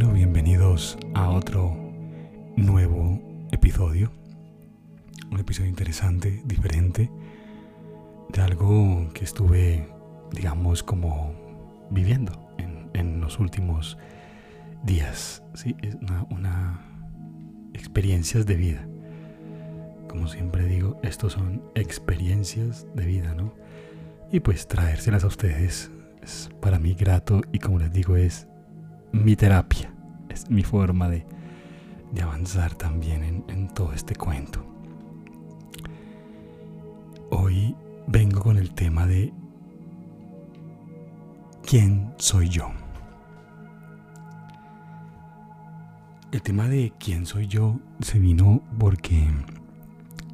Bienvenidos 0.00 0.96
a 1.14 1.28
otro 1.30 1.76
nuevo 2.56 3.20
episodio. 3.50 4.12
Un 5.28 5.40
episodio 5.40 5.68
interesante, 5.68 6.40
diferente, 6.44 7.10
de 8.28 8.40
algo 8.40 9.10
que 9.12 9.24
estuve, 9.24 9.88
digamos, 10.30 10.84
como 10.84 11.34
viviendo 11.90 12.48
en, 12.94 13.20
los 13.20 13.40
últimos 13.40 13.98
días. 14.84 15.42
Sí, 15.54 15.74
es 15.82 15.96
una, 15.96 16.24
una 16.30 16.80
experiencias 17.74 18.46
de 18.46 18.54
vida. 18.54 18.86
Como 20.08 20.28
siempre 20.28 20.64
digo, 20.66 21.00
estos 21.02 21.32
son 21.32 21.60
experiencias 21.74 22.86
de 22.94 23.04
vida, 23.04 23.34
¿no? 23.34 23.52
Y 24.30 24.40
pues 24.40 24.68
traérselas 24.68 25.24
a 25.24 25.26
ustedes 25.26 25.90
es 26.22 26.50
para 26.60 26.78
mí 26.78 26.94
grato 26.94 27.40
y 27.52 27.58
como 27.58 27.78
les 27.80 27.92
digo 27.92 28.16
es 28.16 28.47
mi 29.12 29.36
terapia, 29.36 29.92
es 30.28 30.50
mi 30.50 30.62
forma 30.62 31.08
de, 31.08 31.26
avanzar 32.22 32.74
también 32.74 33.22
en, 33.22 33.44
en 33.48 33.68
todo 33.68 33.92
este 33.92 34.16
cuento. 34.16 34.64
Hoy 37.30 37.76
vengo 38.06 38.40
con 38.40 38.56
el 38.56 38.72
tema 38.74 39.06
de 39.06 39.32
quién 41.64 42.12
soy 42.16 42.48
yo. 42.48 42.70
El 46.32 46.42
tema 46.42 46.68
de 46.68 46.92
quién 46.98 47.24
soy 47.24 47.46
yo 47.46 47.78
se 48.00 48.18
vino 48.18 48.62
porque 48.78 49.28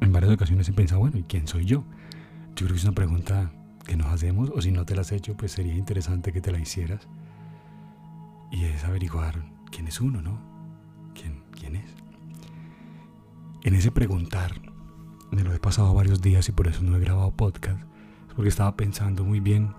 en 0.01 0.11
varias 0.11 0.33
ocasiones 0.33 0.67
he 0.69 0.73
pensado, 0.73 0.99
bueno, 0.99 1.17
¿y 1.17 1.23
quién 1.23 1.47
soy 1.47 1.65
yo? 1.65 1.83
Yo 2.55 2.65
creo 2.65 2.69
que 2.69 2.75
es 2.75 2.83
una 2.83 2.93
pregunta 2.93 3.51
que 3.85 3.95
nos 3.95 4.07
hacemos, 4.07 4.49
o 4.53 4.61
si 4.61 4.71
no 4.71 4.85
te 4.85 4.95
la 4.95 5.01
has 5.01 5.11
hecho, 5.11 5.35
pues 5.35 5.51
sería 5.51 5.75
interesante 5.75 6.31
que 6.31 6.41
te 6.41 6.51
la 6.51 6.59
hicieras. 6.59 7.07
Y 8.51 8.65
es 8.65 8.83
averiguar 8.83 9.43
quién 9.71 9.87
es 9.87 9.99
uno, 10.01 10.21
¿no? 10.21 10.39
¿Quién, 11.13 11.43
quién 11.51 11.75
es? 11.75 11.93
En 13.63 13.73
ese 13.73 13.91
preguntar, 13.91 14.61
me 15.31 15.43
lo 15.43 15.53
he 15.53 15.59
pasado 15.59 15.93
varios 15.93 16.21
días 16.21 16.47
y 16.49 16.51
por 16.51 16.67
eso 16.67 16.81
no 16.83 16.95
he 16.95 16.99
grabado 16.99 17.31
podcast, 17.31 17.81
porque 18.35 18.49
estaba 18.49 18.75
pensando 18.75 19.23
muy 19.23 19.39
bien 19.39 19.73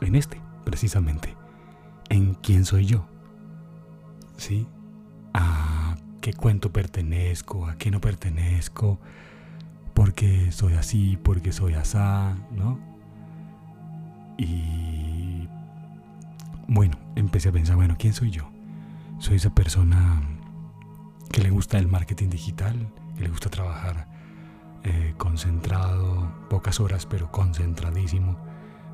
en 0.00 0.14
este, 0.14 0.40
precisamente, 0.64 1.34
en 2.08 2.34
quién 2.34 2.64
soy 2.64 2.86
yo. 2.86 3.06
¿Sí? 4.36 4.66
A 5.32 5.96
qué 6.20 6.32
cuento 6.32 6.72
pertenezco, 6.72 7.66
a 7.66 7.76
qué 7.78 7.90
no 7.90 8.00
pertenezco, 8.00 8.98
porque 9.94 10.52
soy 10.52 10.74
así, 10.74 11.16
porque 11.22 11.52
soy 11.52 11.74
asá, 11.74 12.36
¿no? 12.50 12.78
Y 14.36 14.95
bueno, 16.68 16.98
empecé 17.14 17.48
a 17.48 17.52
pensar, 17.52 17.76
bueno, 17.76 17.96
¿quién 17.98 18.12
soy 18.12 18.30
yo? 18.30 18.50
Soy 19.18 19.36
esa 19.36 19.54
persona 19.54 20.22
que 21.32 21.42
le 21.42 21.50
gusta 21.50 21.78
el 21.78 21.88
marketing 21.88 22.28
digital, 22.28 22.92
que 23.16 23.22
le 23.22 23.28
gusta 23.28 23.50
trabajar 23.50 24.08
eh, 24.84 25.14
concentrado, 25.16 26.32
pocas 26.50 26.80
horas, 26.80 27.06
pero 27.06 27.30
concentradísimo 27.30 28.36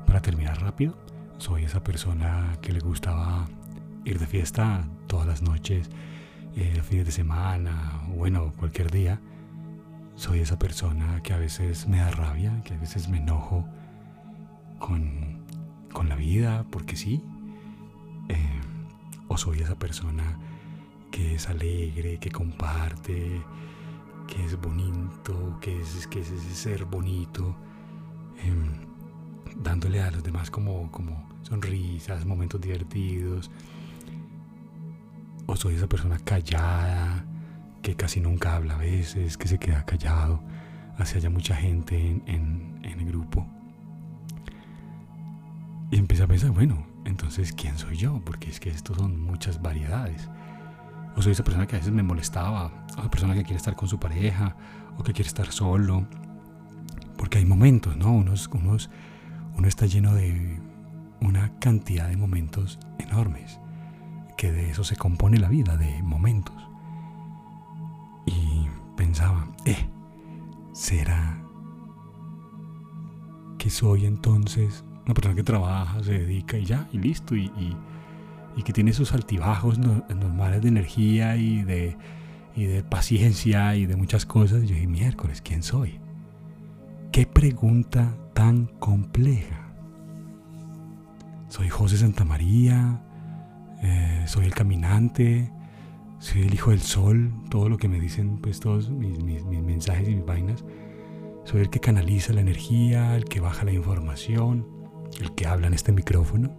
para 0.05 0.21
terminar 0.21 0.61
rápido. 0.61 0.97
Soy 1.37 1.63
esa 1.63 1.83
persona 1.83 2.57
que 2.61 2.71
le 2.73 2.79
gustaba 2.79 3.45
ir 4.05 4.19
de 4.19 4.27
fiesta 4.27 4.87
todas 5.07 5.27
las 5.27 5.41
noches, 5.41 5.89
eh, 6.55 6.81
fines 6.83 7.05
de 7.05 7.11
semana, 7.11 8.01
bueno, 8.07 8.53
cualquier 8.57 8.91
día. 8.91 9.19
Soy 10.15 10.39
esa 10.39 10.59
persona 10.59 11.21
que 11.23 11.33
a 11.33 11.37
veces 11.37 11.87
me 11.87 11.97
da 11.97 12.11
rabia, 12.11 12.61
que 12.63 12.75
a 12.75 12.77
veces 12.77 13.09
me 13.09 13.17
enojo 13.17 13.65
con 14.79 15.43
con 15.93 16.09
la 16.09 16.15
vida, 16.15 16.65
porque 16.71 16.97
sí. 16.97 17.23
Eh, 18.29 18.61
o 19.27 19.37
soy 19.37 19.61
esa 19.61 19.75
persona 19.75 20.37
que 21.11 21.35
es 21.35 21.47
alegre, 21.47 22.17
que 22.19 22.31
comparte, 22.31 23.41
que 24.27 24.45
es 24.45 24.59
bonito, 24.59 25.59
que 25.61 25.79
es, 25.79 26.07
que 26.07 26.21
es 26.21 26.31
ese 26.31 26.55
ser 26.55 26.85
bonito, 26.85 27.55
em, 28.43 28.71
dándole 29.57 30.01
a 30.01 30.11
los 30.11 30.23
demás 30.23 30.49
como, 30.49 30.91
como 30.91 31.29
sonrisas, 31.43 32.25
momentos 32.25 32.59
divertidos. 32.59 33.51
O 35.45 35.55
soy 35.55 35.75
esa 35.75 35.87
persona 35.87 36.17
callada, 36.19 37.25
que 37.81 37.95
casi 37.95 38.21
nunca 38.21 38.55
habla 38.55 38.75
a 38.75 38.77
veces, 38.77 39.37
que 39.37 39.47
se 39.47 39.59
queda 39.59 39.85
callado, 39.85 40.41
hacia 40.97 41.17
haya 41.17 41.29
mucha 41.29 41.55
gente 41.55 41.95
en, 42.25 42.79
en 42.83 42.99
el 42.99 43.05
grupo. 43.05 43.45
Y 45.91 45.97
empecé 45.97 46.23
a 46.23 46.27
pensar, 46.27 46.49
bueno, 46.51 46.92
entonces, 47.05 47.53
¿quién 47.53 47.77
soy 47.77 47.97
yo? 47.97 48.21
Porque 48.23 48.49
es 48.49 48.59
que 48.59 48.69
estos 48.69 48.97
son 48.97 49.19
muchas 49.19 49.61
variedades. 49.61 50.29
O 51.15 51.21
soy 51.21 51.33
esa 51.33 51.43
persona 51.43 51.67
que 51.67 51.75
a 51.75 51.79
veces 51.79 51.93
me 51.93 52.03
molestaba, 52.03 52.85
o 52.97 52.99
esa 52.99 53.09
persona 53.09 53.33
que 53.33 53.43
quiere 53.43 53.57
estar 53.57 53.75
con 53.75 53.87
su 53.87 53.99
pareja, 53.99 54.55
o 54.97 55.03
que 55.03 55.13
quiere 55.13 55.27
estar 55.27 55.51
solo. 55.51 56.07
Porque 57.17 57.37
hay 57.39 57.45
momentos, 57.45 57.95
¿no? 57.97 58.11
Unos, 58.13 58.49
unos, 58.53 58.89
uno 59.55 59.67
está 59.67 59.85
lleno 59.85 60.13
de 60.13 60.59
una 61.21 61.57
cantidad 61.59 62.09
de 62.09 62.17
momentos 62.17 62.79
enormes, 62.99 63.59
que 64.37 64.51
de 64.51 64.69
eso 64.69 64.83
se 64.83 64.95
compone 64.95 65.37
la 65.37 65.49
vida, 65.49 65.77
de 65.77 66.01
momentos. 66.03 66.55
Y 68.25 68.67
pensaba, 68.95 69.47
eh, 69.65 69.89
¿será 70.73 71.39
que 73.57 73.69
soy 73.69 74.05
entonces 74.05 74.83
una 75.05 75.13
persona 75.13 75.35
que 75.35 75.43
trabaja, 75.43 76.03
se 76.03 76.19
dedica 76.19 76.57
y 76.57 76.65
ya, 76.65 76.87
y 76.91 76.97
listo, 76.97 77.35
y, 77.35 77.49
que 78.63 78.71
tiene 78.71 78.93
sus 78.93 79.13
altibajos 79.13 79.77
normales 79.77 80.61
de 80.61 80.69
energía 80.69 81.35
y 81.35 81.63
de, 81.63 81.97
de 82.55 82.83
paciencia 82.83 83.75
y 83.75 83.85
de 83.85 83.95
muchas 83.95 84.25
cosas. 84.25 84.61
Yo 84.61 84.75
dije, 84.75 84.87
miércoles, 84.87 85.41
¿quién 85.41 85.63
soy? 85.63 85.99
¿Qué 87.11 87.25
pregunta 87.25 88.15
tan 88.33 88.67
compleja? 88.79 89.73
Soy 91.49 91.69
José 91.69 91.97
Santa 91.97 92.25
María, 92.25 93.03
eh, 93.81 94.23
soy 94.27 94.45
el 94.45 94.53
caminante, 94.53 95.51
soy 96.19 96.43
el 96.43 96.53
hijo 96.53 96.71
del 96.71 96.81
sol, 96.81 97.33
todo 97.49 97.69
lo 97.69 97.77
que 97.77 97.89
me 97.89 97.99
dicen 97.99 98.37
pues 98.37 98.59
todos 98.59 98.89
mis, 98.89 99.21
mis 99.21 99.43
mensajes 99.43 100.07
y 100.07 100.15
mis 100.15 100.25
vainas. 100.25 100.63
Soy 101.43 101.61
el 101.61 101.69
que 101.69 101.79
canaliza 101.79 102.33
la 102.33 102.41
energía, 102.41 103.15
el 103.15 103.25
que 103.25 103.41
baja 103.41 103.65
la 103.65 103.73
información, 103.73 104.82
el 105.19 105.33
que 105.35 105.47
habla 105.47 105.67
en 105.67 105.73
este 105.73 105.91
micrófono? 105.91 106.49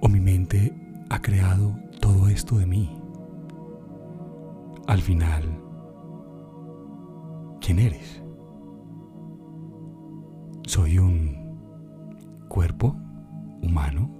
¿O 0.00 0.08
mi 0.08 0.20
mente 0.20 0.74
ha 1.10 1.20
creado 1.20 1.76
todo 2.00 2.28
esto 2.28 2.58
de 2.58 2.66
mí? 2.66 2.96
Al 4.86 5.00
final, 5.00 5.44
¿quién 7.60 7.78
eres? 7.78 8.22
¿Soy 10.66 10.98
un 10.98 11.58
cuerpo 12.48 12.96
humano 13.62 14.10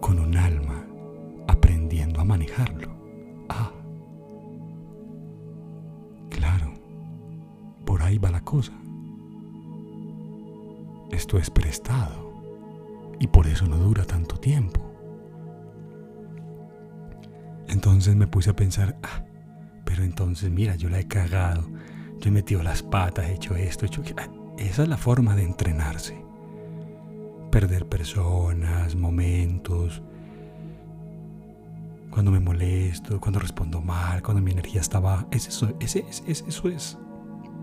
con 0.00 0.18
un 0.18 0.36
alma 0.36 0.84
aprendiendo 1.46 2.20
a 2.20 2.24
manejarlo? 2.24 2.88
Ah, 3.48 3.72
claro, 6.28 6.74
por 7.84 8.02
ahí 8.02 8.18
va 8.18 8.30
la 8.30 8.44
cosa 8.44 8.72
esto 11.10 11.38
es 11.38 11.50
prestado 11.50 12.32
y 13.18 13.26
por 13.26 13.46
eso 13.46 13.66
no 13.66 13.76
dura 13.76 14.04
tanto 14.04 14.36
tiempo. 14.36 14.80
Entonces 17.68 18.16
me 18.16 18.26
puse 18.26 18.50
a 18.50 18.56
pensar, 18.56 18.98
ah, 19.02 19.24
pero 19.84 20.02
entonces 20.02 20.50
mira, 20.50 20.76
yo 20.76 20.88
la 20.88 21.00
he 21.00 21.06
cagado, 21.06 21.68
yo 22.18 22.28
he 22.28 22.30
metido 22.30 22.62
las 22.62 22.82
patas, 22.82 23.28
he 23.28 23.34
hecho 23.34 23.56
esto, 23.56 23.84
he 23.84 23.88
hecho 23.88 24.02
ah, 24.16 24.28
esa 24.56 24.82
es 24.82 24.88
la 24.88 24.96
forma 24.96 25.36
de 25.36 25.44
entrenarse. 25.44 26.24
Perder 27.50 27.86
personas, 27.86 28.94
momentos, 28.94 30.02
cuando 32.10 32.30
me 32.30 32.40
molesto, 32.40 33.20
cuando 33.20 33.38
respondo 33.38 33.80
mal, 33.80 34.22
cuando 34.22 34.42
mi 34.42 34.50
energía 34.52 34.80
estaba... 34.80 35.26
Es 35.30 35.46
eso, 35.46 35.74
eso 35.78 36.68
es. 36.68 36.98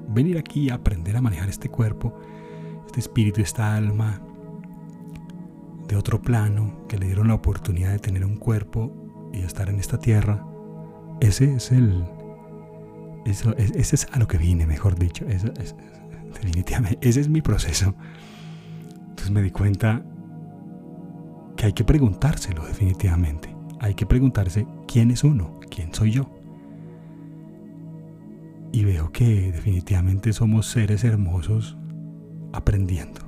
Venir 0.07 0.37
aquí 0.37 0.69
a 0.69 0.75
aprender 0.75 1.17
a 1.17 1.21
manejar 1.21 1.49
este 1.49 1.69
cuerpo 1.69 2.17
este 2.85 2.99
espíritu, 2.99 3.41
esta 3.41 3.75
alma 3.75 4.21
de 5.87 5.95
otro 5.95 6.21
plano 6.21 6.85
que 6.87 6.97
le 6.97 7.07
dieron 7.07 7.27
la 7.27 7.35
oportunidad 7.35 7.91
de 7.91 7.99
tener 7.99 8.25
un 8.25 8.37
cuerpo 8.37 9.29
y 9.33 9.39
estar 9.41 9.69
en 9.69 9.79
esta 9.79 9.99
tierra, 9.99 10.45
ese 11.19 11.55
es 11.55 11.71
el. 11.71 12.05
Eso, 13.25 13.55
ese 13.57 13.95
es 13.95 14.07
a 14.11 14.19
lo 14.19 14.27
que 14.27 14.37
vine, 14.37 14.67
mejor 14.67 14.97
dicho. 14.97 15.25
definitivamente, 15.25 17.07
ese 17.07 17.21
es 17.21 17.29
mi 17.29 17.41
proceso. 17.41 17.95
Entonces 19.09 19.31
me 19.31 19.41
di 19.41 19.51
cuenta 19.51 20.03
que 21.55 21.67
hay 21.67 21.73
que 21.73 21.83
preguntárselo, 21.83 22.65
definitivamente. 22.65 23.55
Hay 23.79 23.95
que 23.95 24.05
preguntarse 24.05 24.67
quién 24.87 25.11
es 25.11 25.23
uno, 25.23 25.59
quién 25.69 25.93
soy 25.93 26.11
yo. 26.11 26.29
Y 28.71 28.83
veo 28.83 29.11
que 29.11 29.51
definitivamente 29.51 30.33
somos 30.33 30.67
seres 30.67 31.03
hermosos 31.03 31.77
aprendiendo. 32.55 33.21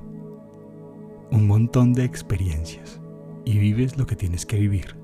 Un 1.30 1.46
montón 1.46 1.92
de 1.92 2.04
experiencias 2.04 3.00
y 3.44 3.58
vives 3.58 3.98
lo 3.98 4.06
que 4.06 4.16
tienes 4.16 4.46
que 4.46 4.58
vivir. 4.58 4.96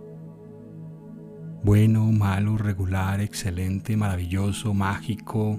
Bueno, 1.63 2.05
malo, 2.13 2.59
regular, 2.59 3.21
excelente, 3.21 3.97
maravilloso, 3.97 4.75
mágico, 4.75 5.59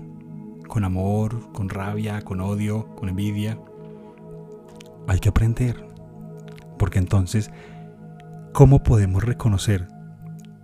con 0.67 0.83
amor, 0.83 1.51
con 1.51 1.69
rabia, 1.69 2.21
con 2.21 2.41
odio, 2.41 2.95
con 2.95 3.09
envidia. 3.09 3.59
Hay 5.07 5.19
que 5.19 5.29
aprender. 5.29 5.83
Porque 6.77 6.99
entonces, 6.99 7.51
¿cómo 8.53 8.83
podemos 8.83 9.23
reconocer 9.23 9.87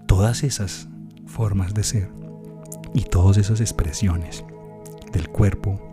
todas 0.08 0.44
esas 0.44 0.90
formas 1.26 1.74
de 1.74 1.84
ser 1.84 2.10
y 2.94 3.04
todas 3.04 3.38
esas 3.38 3.62
expresiones 3.62 4.44
del 5.14 5.28
cuerpo? 5.30 5.91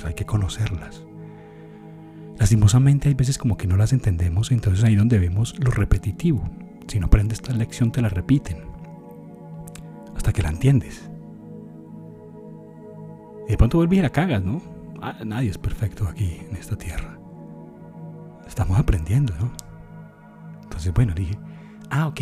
Pues 0.00 0.08
hay 0.08 0.14
que 0.14 0.24
conocerlas. 0.24 1.02
Lastimosamente 2.38 3.08
hay 3.10 3.14
veces 3.14 3.36
como 3.36 3.58
que 3.58 3.66
no 3.66 3.76
las 3.76 3.92
entendemos, 3.92 4.50
entonces 4.50 4.82
ahí 4.82 4.96
donde 4.96 5.18
vemos 5.18 5.58
lo 5.58 5.70
repetitivo. 5.70 6.42
Si 6.88 6.98
no 6.98 7.06
aprendes 7.06 7.40
esta 7.40 7.52
lección 7.52 7.92
te 7.92 8.00
la 8.00 8.08
repiten 8.08 8.56
hasta 10.16 10.32
que 10.32 10.42
la 10.42 10.48
entiendes. 10.48 11.10
Y 13.46 13.50
de 13.50 13.58
pronto 13.58 13.76
vuelves 13.76 13.98
y 13.98 14.02
la 14.02 14.08
cagas, 14.08 14.42
¿no? 14.42 14.62
Ah, 15.02 15.18
nadie 15.26 15.50
es 15.50 15.58
perfecto 15.58 16.08
aquí 16.08 16.40
en 16.48 16.56
esta 16.56 16.76
tierra. 16.76 17.18
Estamos 18.48 18.78
aprendiendo, 18.78 19.34
¿no? 19.38 19.52
Entonces, 20.62 20.94
bueno, 20.94 21.12
dije, 21.14 21.38
ah, 21.90 22.06
ok. 22.06 22.20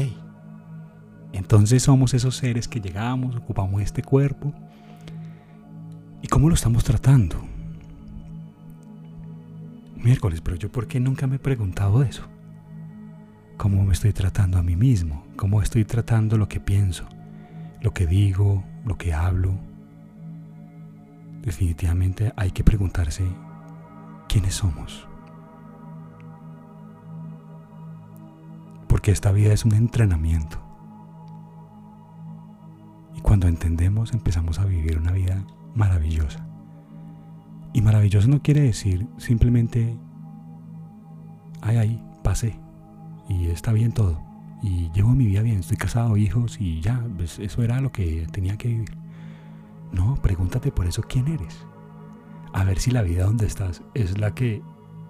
Entonces 1.33 1.85
somos 1.85 2.13
esos 2.13 2.35
seres 2.35 2.67
que 2.67 2.81
llegamos, 2.81 3.37
ocupamos 3.37 3.81
este 3.83 4.03
cuerpo. 4.03 4.53
¿Y 6.23 6.27
cómo 6.27 6.49
lo 6.49 6.57
estamos 6.57 6.83
tratando? 6.83 7.48
Miércoles, 10.03 10.41
pero 10.41 10.57
yo 10.57 10.71
por 10.71 10.87
qué 10.87 11.01
nunca 11.01 11.27
me 11.27 11.37
he 11.37 11.41
preguntado 11.41 12.03
eso. 12.03 12.25
¿Cómo 13.57 13.83
me 13.85 13.93
estoy 13.93 14.13
tratando 14.13 14.59
a 14.59 14.63
mí 14.63 14.77
mismo? 14.77 15.27
¿Cómo 15.37 15.61
estoy 15.61 15.85
tratando 15.85 16.39
lo 16.39 16.49
que 16.49 16.61
pienso? 16.61 17.07
Lo 17.81 17.93
que 17.93 18.07
digo, 18.07 18.65
lo 18.85 18.97
que 18.97 19.13
hablo. 19.13 19.59
Definitivamente 21.43 22.33
hay 22.37 22.53
que 22.53 22.63
preguntarse 22.63 23.25
quiénes 24.29 24.55
somos. 24.55 25.09
Porque 28.87 29.11
esta 29.11 29.33
vida 29.33 29.53
es 29.53 29.65
un 29.65 29.75
entrenamiento. 29.75 30.59
Y 33.17 33.21
cuando 33.21 33.49
entendemos 33.49 34.13
empezamos 34.13 34.61
a 34.61 34.65
vivir 34.65 34.99
una 34.99 35.13
vida 35.13 35.45
maravillosa. 35.75 36.48
Y 37.73 37.83
maravilloso 37.83 38.29
no 38.29 38.43
quiere 38.43 38.63
decir 38.63 39.07
simplemente, 39.19 39.97
ay, 41.61 41.77
ay, 41.77 42.03
pasé 42.23 42.59
y 43.29 43.47
está 43.47 43.73
bien 43.73 43.93
todo. 43.93 44.21
Y 44.63 44.91
llevo 44.93 45.11
mi 45.11 45.27
vida 45.27 45.43
bien, 45.43 45.61
estoy 45.61 45.77
casado, 45.77 46.17
hijos 46.17 46.61
y 46.61 46.81
ya, 46.81 47.07
pues 47.17 47.39
eso 47.39 47.63
era 47.63 47.81
lo 47.81 47.93
que 47.93 48.27
tenía 48.33 48.57
que 48.57 48.69
vivir. 48.69 48.97
No, 49.93 50.17
pregúntate 50.17 50.73
por 50.73 50.87
eso 50.87 51.03
quién 51.03 51.29
eres. 51.29 51.65
A 52.53 52.65
ver 52.65 52.79
si 52.79 52.91
la 52.91 53.03
vida 53.03 53.25
donde 53.25 53.47
estás 53.47 53.83
es 53.95 54.19
la 54.19 54.35
que 54.35 54.63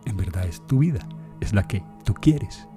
en 0.05 0.17
verdad 0.17 0.47
es 0.47 0.67
tu 0.67 0.79
vida, 0.79 1.01
es 1.41 1.53
la 1.53 1.63
que 1.67 1.83
tú 2.05 2.15
quieres. 2.15 2.69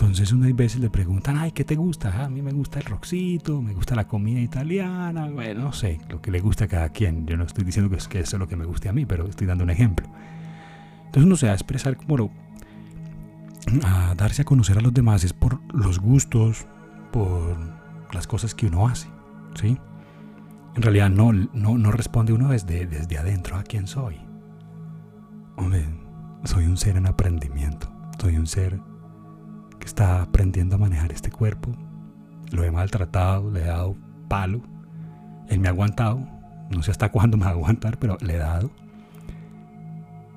Entonces 0.00 0.32
unas 0.32 0.56
veces 0.56 0.80
le 0.80 0.88
preguntan, 0.88 1.36
ay, 1.36 1.52
¿qué 1.52 1.62
te 1.62 1.76
gusta? 1.76 2.10
Ah, 2.14 2.24
a 2.24 2.28
mí 2.30 2.40
me 2.40 2.52
gusta 2.52 2.78
el 2.78 2.86
roxito, 2.86 3.60
me 3.60 3.74
gusta 3.74 3.94
la 3.94 4.06
comida 4.06 4.40
italiana, 4.40 5.28
bueno, 5.28 5.64
no 5.64 5.72
sé, 5.74 6.00
lo 6.08 6.22
que 6.22 6.30
le 6.30 6.40
gusta 6.40 6.64
a 6.64 6.68
cada 6.68 6.88
quien. 6.88 7.26
Yo 7.26 7.36
no 7.36 7.44
estoy 7.44 7.64
diciendo 7.64 7.90
que, 7.90 7.98
es, 7.98 8.08
que 8.08 8.20
eso 8.20 8.36
es 8.36 8.40
lo 8.40 8.48
que 8.48 8.56
me 8.56 8.64
guste 8.64 8.88
a 8.88 8.94
mí, 8.94 9.04
pero 9.04 9.26
estoy 9.28 9.46
dando 9.46 9.62
un 9.62 9.68
ejemplo. 9.68 10.08
Entonces 11.04 11.24
uno 11.24 11.36
se 11.36 11.44
va 11.44 11.52
a 11.52 11.54
expresar 11.54 11.98
como 11.98 12.16
lo, 12.16 12.30
a 13.84 14.14
darse 14.14 14.40
a 14.40 14.46
conocer 14.46 14.78
a 14.78 14.80
los 14.80 14.94
demás 14.94 15.22
es 15.22 15.34
por 15.34 15.60
los 15.74 15.98
gustos, 15.98 16.66
por 17.12 17.58
las 18.14 18.26
cosas 18.26 18.54
que 18.54 18.68
uno 18.68 18.88
hace, 18.88 19.08
¿sí? 19.54 19.76
En 20.76 20.80
realidad 20.80 21.10
no, 21.10 21.30
no, 21.34 21.76
no 21.76 21.92
responde 21.92 22.32
uno 22.32 22.48
desde, 22.48 22.86
desde 22.86 23.18
adentro 23.18 23.56
a 23.58 23.64
quién 23.64 23.86
soy. 23.86 24.16
Hombre, 25.56 25.84
soy 26.44 26.64
un 26.64 26.78
ser 26.78 26.96
en 26.96 27.06
aprendimiento, 27.06 27.92
soy 28.18 28.38
un 28.38 28.46
ser 28.46 28.80
que 29.80 29.86
está 29.86 30.22
aprendiendo 30.22 30.76
a 30.76 30.78
manejar 30.78 31.10
este 31.10 31.32
cuerpo. 31.32 31.72
Lo 32.52 32.62
he 32.62 32.70
maltratado, 32.70 33.50
le 33.50 33.62
he 33.62 33.66
dado 33.66 33.96
palo. 34.28 34.62
Él 35.48 35.58
me 35.58 35.68
ha 35.68 35.72
aguantado. 35.72 36.20
No 36.70 36.82
sé 36.82 36.92
hasta 36.92 37.10
cuándo 37.10 37.36
me 37.36 37.44
va 37.44 37.50
a 37.50 37.54
aguantar, 37.54 37.98
pero 37.98 38.16
le 38.20 38.34
he 38.34 38.38
dado. 38.38 38.70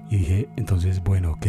Y 0.09 0.17
dije, 0.17 0.49
entonces, 0.55 1.03
bueno, 1.03 1.33
ok. 1.33 1.45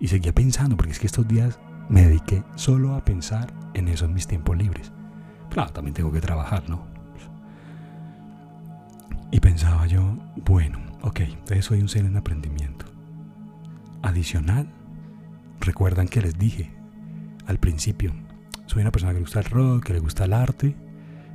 Y 0.00 0.08
seguía 0.08 0.32
pensando, 0.32 0.76
porque 0.76 0.92
es 0.92 0.98
que 0.98 1.06
estos 1.06 1.28
días 1.28 1.60
me 1.88 2.02
dediqué 2.02 2.42
solo 2.56 2.94
a 2.94 3.04
pensar 3.04 3.52
en 3.74 3.88
eso 3.88 4.06
en 4.06 4.14
mis 4.14 4.26
tiempos 4.26 4.56
libres. 4.56 4.92
Claro, 5.50 5.72
también 5.72 5.94
tengo 5.94 6.10
que 6.10 6.20
trabajar, 6.20 6.68
¿no? 6.68 6.86
Y 9.30 9.40
pensaba 9.40 9.86
yo, 9.86 10.16
bueno, 10.44 10.78
ok, 11.02 11.20
entonces 11.20 11.64
soy 11.64 11.80
un 11.80 11.88
ser 11.88 12.04
en 12.04 12.16
aprendimiento. 12.16 12.86
Adicional, 14.02 14.68
recuerdan 15.60 16.06
que 16.06 16.20
les 16.20 16.38
dije 16.38 16.72
al 17.46 17.58
principio. 17.58 18.12
Soy 18.66 18.82
una 18.82 18.90
persona 18.90 19.12
que 19.12 19.18
le 19.18 19.24
gusta 19.24 19.40
el 19.40 19.46
rock, 19.46 19.84
que 19.84 19.92
le 19.94 20.00
gusta 20.00 20.24
el 20.24 20.32
arte, 20.32 20.76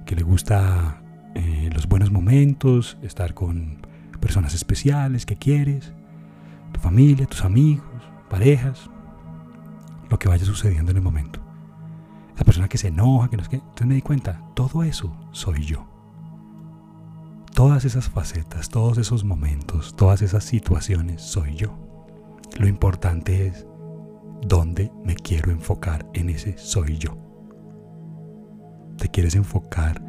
que 0.06 0.16
le 0.16 0.24
gusta 0.24 1.02
eh, 1.36 1.70
los 1.74 1.88
buenos 1.88 2.12
momentos, 2.12 2.98
estar 3.02 3.34
con 3.34 3.86
personas 4.20 4.54
especiales 4.54 5.26
que 5.26 5.36
quieres, 5.36 5.94
tu 6.72 6.80
familia, 6.80 7.26
tus 7.26 7.44
amigos, 7.44 7.86
parejas, 8.30 8.90
lo 10.10 10.20
que 10.20 10.28
vaya 10.28 10.46
sucediendo 10.46 10.92
en 10.92 10.98
el 10.98 11.04
momento. 11.04 11.40
Esa 12.36 12.46
persona 12.46 12.68
que 12.68 12.78
se 12.78 12.88
enoja, 12.88 13.30
que 13.30 13.38
no 13.38 13.44
es 13.44 13.50
que. 13.50 13.58
Entonces 13.58 13.88
me 13.88 13.96
di 13.96 14.02
cuenta, 14.02 14.42
todo 14.56 14.84
eso 14.84 15.16
soy 15.32 15.66
yo. 15.66 15.88
Todas 17.54 17.84
esas 17.86 18.10
facetas, 18.10 18.70
todos 18.70 18.98
esos 18.98 19.24
momentos, 19.24 19.96
todas 19.96 20.22
esas 20.22 20.44
situaciones 20.46 21.22
soy 21.22 21.56
yo. 21.56 21.78
Lo 22.58 22.68
importante 22.68 23.48
es 23.48 23.66
¿Dónde 24.50 24.92
me 25.06 25.14
quiero 25.14 25.52
enfocar 25.52 26.08
en 26.16 26.32
ese 26.32 26.58
soy 26.58 26.98
yo? 26.98 27.16
¿Te 28.98 29.08
quieres 29.08 29.36
enfocar 29.36 30.02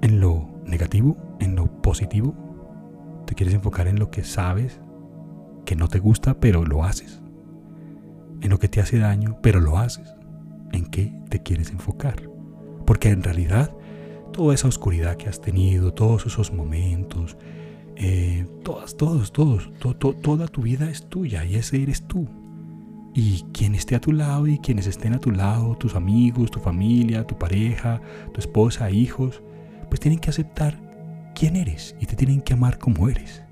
en 0.00 0.20
lo 0.20 0.48
negativo, 0.64 1.16
en 1.40 1.56
lo 1.56 1.66
positivo? 1.82 2.36
¿Te 3.26 3.34
quieres 3.34 3.52
enfocar 3.52 3.88
en 3.88 3.98
lo 3.98 4.12
que 4.12 4.22
sabes 4.22 4.80
que 5.64 5.74
no 5.74 5.88
te 5.88 5.98
gusta 5.98 6.34
pero 6.38 6.64
lo 6.64 6.84
haces? 6.84 7.20
¿En 8.40 8.50
lo 8.50 8.60
que 8.60 8.68
te 8.68 8.80
hace 8.80 9.00
daño 9.00 9.38
pero 9.42 9.58
lo 9.58 9.76
haces? 9.76 10.14
¿En 10.70 10.86
qué 10.86 11.12
te 11.30 11.42
quieres 11.42 11.72
enfocar? 11.72 12.30
Porque 12.86 13.08
en 13.08 13.24
realidad 13.24 13.74
toda 14.32 14.54
esa 14.54 14.68
oscuridad 14.68 15.16
que 15.16 15.28
has 15.28 15.40
tenido, 15.40 15.92
todos 15.92 16.26
esos 16.26 16.52
momentos, 16.52 17.36
eh, 17.96 18.46
todas, 18.62 18.96
todos, 18.96 19.32
todos, 19.32 19.68
toda 19.98 20.46
tu 20.46 20.62
vida 20.62 20.88
es 20.88 21.08
tuya 21.08 21.44
y 21.44 21.56
ese 21.56 21.82
eres 21.82 22.06
tú. 22.06 22.28
Y 23.14 23.44
quien 23.52 23.76
esté 23.76 23.94
a 23.94 24.00
tu 24.00 24.12
lado 24.12 24.48
y 24.48 24.58
quienes 24.58 24.88
estén 24.88 25.14
a 25.14 25.20
tu 25.20 25.30
lado, 25.30 25.76
tus 25.76 25.94
amigos, 25.94 26.50
tu 26.50 26.58
familia, 26.58 27.24
tu 27.24 27.38
pareja, 27.38 28.00
tu 28.32 28.40
esposa, 28.40 28.90
hijos, 28.90 29.40
pues 29.88 30.00
tienen 30.00 30.18
que 30.18 30.30
aceptar 30.30 30.80
quién 31.34 31.54
eres 31.54 31.94
y 32.00 32.06
te 32.06 32.16
tienen 32.16 32.40
que 32.40 32.54
amar 32.54 32.78
como 32.78 33.08
eres. 33.08 33.44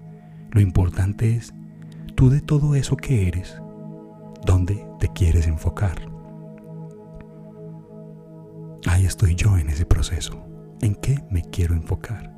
Lo 0.51 0.61
importante 0.61 1.37
es 1.37 1.55
tú 2.17 2.29
de 2.29 2.41
todo 2.41 2.75
eso 2.75 2.97
que 2.97 3.29
eres, 3.29 3.63
dónde 4.45 4.85
te 4.99 5.09
quieres 5.09 5.47
enfocar. 5.47 6.11
Ahí 8.87 9.05
estoy 9.07 9.37
yo 9.37 9.57
en 9.57 9.71
ese 9.71 9.87
proceso. 9.87 10.45
¿En 10.81 10.97
qué 10.97 11.23
me 11.31 11.43
quiero 11.43 11.75
enfocar? 11.75 12.35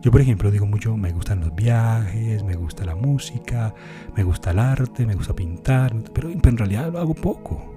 Yo, 0.00 0.12
por 0.12 0.20
ejemplo, 0.20 0.50
digo 0.50 0.66
mucho, 0.66 0.96
me 0.96 1.12
gustan 1.12 1.40
los 1.40 1.54
viajes, 1.54 2.44
me 2.44 2.54
gusta 2.54 2.84
la 2.84 2.94
música, 2.94 3.74
me 4.16 4.22
gusta 4.22 4.52
el 4.52 4.60
arte, 4.60 5.04
me 5.04 5.14
gusta 5.14 5.34
pintar, 5.34 5.92
pero 6.14 6.30
en 6.30 6.56
realidad 6.56 6.92
lo 6.92 7.00
hago 7.00 7.14
poco. 7.14 7.74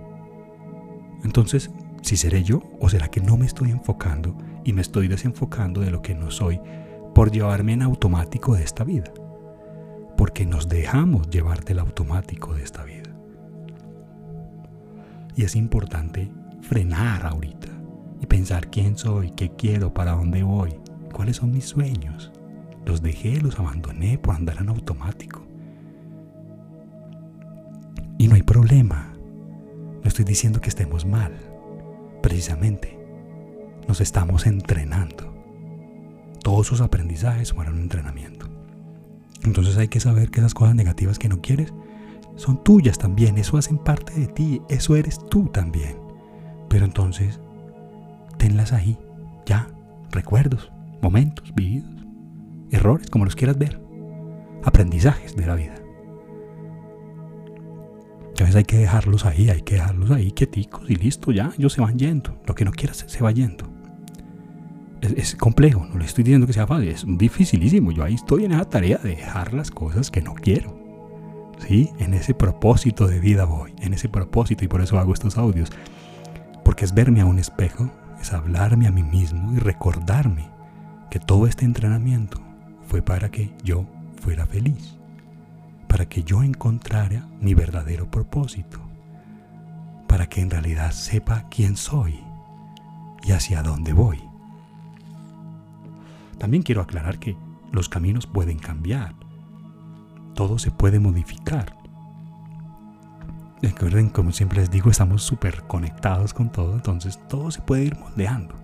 Entonces, 1.24 1.72
si 2.02 2.18
seré 2.18 2.44
yo 2.44 2.62
o 2.80 2.90
será 2.90 3.08
que 3.08 3.22
no 3.22 3.38
me 3.38 3.48
estoy 3.48 3.72
enfocando 3.72 4.38
y 4.64 4.74
me 4.74 4.82
estoy 4.82 5.08
desenfocando 5.08 5.82
de 5.82 5.90
lo 5.90 6.02
que 6.04 6.14
no 6.14 6.30
soy 6.30 6.60
por 7.16 7.32
llevarme 7.32 7.74
en 7.74 7.82
automático 7.82 8.56
de 8.56 8.64
esta 8.64 8.84
vida? 8.84 9.12
Porque 10.16 10.46
nos 10.46 10.70
dejamos 10.70 11.28
llevar 11.30 11.64
del 11.64 11.80
automático 11.80 12.54
de 12.54 12.64
esta 12.64 12.84
vida. 12.84 13.10
Y 15.36 15.44
es 15.44 15.56
importante 15.56 16.32
frenar 16.62 17.26
ahorita 17.26 17.70
y 18.20 18.28
pensar 18.28 18.70
quién 18.70 18.96
soy, 18.96 19.32
qué 19.32 19.56
quiero, 19.56 19.92
para 19.92 20.12
dónde 20.12 20.44
voy 20.44 20.81
¿Cuáles 21.12 21.38
son 21.38 21.52
mis 21.52 21.66
sueños? 21.66 22.32
Los 22.86 23.02
dejé, 23.02 23.40
los 23.42 23.60
abandoné 23.60 24.18
por 24.18 24.36
andar 24.36 24.58
en 24.60 24.70
automático. 24.70 25.46
Y 28.18 28.28
no 28.28 28.36
hay 28.36 28.44
problema. 28.44 29.14
No 30.04 30.08
estoy 30.08 30.26
diciendo 30.26 30.62
que 30.62 30.70
estemos 30.70 31.06
mal. 31.06 31.34
Precisamente, 32.22 33.00
nos 33.88 34.02
estamos 34.02 34.46
entrenando. 34.46 35.34
Todos 36.44 36.68
sus 36.68 36.82
aprendizajes 36.82 37.54
fueron 37.54 37.76
un 37.76 37.82
entrenamiento. 37.82 38.48
Entonces 39.44 39.78
hay 39.78 39.88
que 39.88 40.00
saber 40.00 40.30
que 40.30 40.40
esas 40.40 40.54
cosas 40.54 40.76
negativas 40.76 41.20
que 41.20 41.30
no 41.30 41.42
quieres, 41.42 41.74
son 42.36 42.64
tuyas 42.64 42.98
también, 42.98 43.38
eso 43.38 43.58
hacen 43.58 43.78
parte 43.78 44.14
de 44.20 44.28
ti, 44.28 44.62
eso 44.70 44.96
eres 44.96 45.20
tú 45.30 45.50
también. 45.50 45.98
Pero 46.70 46.86
entonces, 46.86 47.40
tenlas 48.38 48.72
ahí, 48.72 48.98
ya, 49.46 49.68
recuerdos, 50.12 50.72
momentos 51.02 51.54
vividos, 51.54 51.90
errores, 52.72 53.10
como 53.10 53.26
los 53.26 53.36
quieras 53.36 53.58
ver, 53.58 53.80
aprendizajes 54.64 55.36
de 55.36 55.46
la 55.46 55.56
vida. 55.56 55.82
Veces 58.42 58.56
hay 58.56 58.64
que 58.64 58.78
dejarlos 58.78 59.26
ahí, 59.26 59.50
hay 59.50 59.62
que 59.62 59.76
dejarlos 59.76 60.10
ahí 60.12 60.32
quieticos 60.32 60.90
y 60.90 60.96
listo, 60.96 61.32
ya, 61.32 61.52
ellos 61.58 61.74
se 61.74 61.82
van 61.82 61.98
yendo. 61.98 62.42
Lo 62.48 62.56
que 62.56 62.66
no 62.66 62.72
quieras 62.72 63.06
se 63.08 63.24
va 63.24 63.32
yendo. 63.32 63.66
Es, 65.02 65.36
complejo, 65.36 65.86
no 65.86 65.98
le 65.98 66.06
estoy 66.06 66.24
diciendo 66.24 66.48
que 66.48 66.54
sea 66.54 66.68
fácil, 66.68 66.90
es 66.90 67.06
dificilísimo. 67.08 67.92
Yo 67.92 68.04
ahí 68.04 68.16
estoy 68.16 68.46
en 68.46 68.52
esa 68.54 68.66
tarea 68.66 68.98
de 68.98 69.10
dejar 69.10 69.54
las 69.54 69.70
cosas 69.70 70.10
que 70.10 70.22
no 70.22 70.34
quiero. 70.34 70.80
¿Sí? 71.68 71.92
En 72.00 72.16
ese 72.16 72.34
propósito 72.34 73.08
de 73.08 73.20
vida 73.20 73.46
voy, 73.46 73.74
en 73.80 73.94
ese 73.94 74.10
propósito 74.10 74.66
y 74.66 74.68
por 74.68 74.82
eso 74.82 74.98
hago 74.98 75.14
estos 75.14 75.38
audios. 75.38 75.70
Porque 76.66 76.86
es 76.86 76.94
verme 76.94 77.22
a 77.22 77.26
un 77.26 77.38
espejo, 77.38 77.92
es 78.20 78.34
hablarme 78.34 78.88
a 78.88 78.92
mí 78.92 79.04
mismo 79.04 79.54
y 79.54 79.60
recordarme 79.60 80.50
que 81.12 81.20
todo 81.20 81.46
este 81.46 81.66
entrenamiento 81.66 82.42
fue 82.88 83.04
para 83.04 83.30
que 83.30 83.54
yo 83.64 83.86
fuera 84.20 84.48
feliz 84.48 84.98
para 85.92 86.06
que 86.06 86.24
yo 86.24 86.42
encontrara 86.42 87.28
mi 87.42 87.54
verdadero 87.54 88.10
propósito, 88.10 88.80
para 90.08 90.30
que 90.30 90.40
en 90.40 90.50
realidad 90.50 90.92
sepa 90.92 91.50
quién 91.50 91.76
soy 91.76 92.18
y 93.24 93.34
hacia 93.34 93.62
dónde 93.62 93.92
voy. 93.92 94.18
También 96.38 96.64
quiero 96.64 96.80
aclarar 96.82 97.20
que 97.20 97.36
los 97.74 97.90
caminos 97.90 98.26
pueden 98.26 98.58
cambiar, 98.58 99.16
todo 100.34 100.58
se 100.60 100.72
puede 100.72 101.02
modificar. 101.02 101.76
Recuerden, 103.62 104.08
como 104.08 104.32
siempre 104.32 104.62
les 104.62 104.72
digo, 104.72 104.90
estamos 104.90 105.24
súper 105.24 105.64
conectados 105.64 106.34
con 106.34 106.54
todo, 106.54 106.74
entonces 106.74 107.20
todo 107.28 107.52
se 107.52 107.62
puede 107.62 107.84
ir 107.84 108.00
moldeando. 108.00 108.56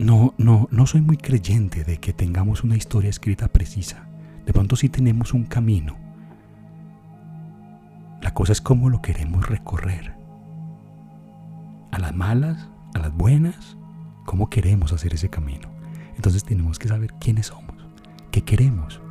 No, 0.00 0.32
no, 0.38 0.66
no 0.70 0.86
soy 0.86 1.02
muy 1.02 1.18
creyente 1.18 1.84
de 1.84 1.98
que 1.98 2.14
tengamos 2.14 2.64
una 2.64 2.74
historia 2.74 3.10
escrita 3.10 3.48
precisa. 3.48 4.08
De 4.46 4.52
pronto 4.54 4.74
sí 4.74 4.88
tenemos 4.88 5.34
un 5.34 5.44
camino. 5.44 5.98
La 8.22 8.32
cosa 8.32 8.52
es 8.52 8.62
cómo 8.62 8.88
lo 8.88 9.02
queremos 9.02 9.46
recorrer. 9.46 10.14
A 11.92 11.98
las 11.98 12.14
malas, 12.14 12.70
a 12.94 12.98
las 12.98 13.12
buenas, 13.12 13.76
cómo 14.24 14.48
queremos 14.48 14.94
hacer 14.94 15.12
ese 15.12 15.28
camino. 15.28 15.68
Entonces 16.16 16.44
tenemos 16.44 16.78
que 16.78 16.88
saber 16.88 17.12
quiénes 17.20 17.48
somos, 17.48 17.86
qué 18.30 18.40
queremos, 18.40 19.02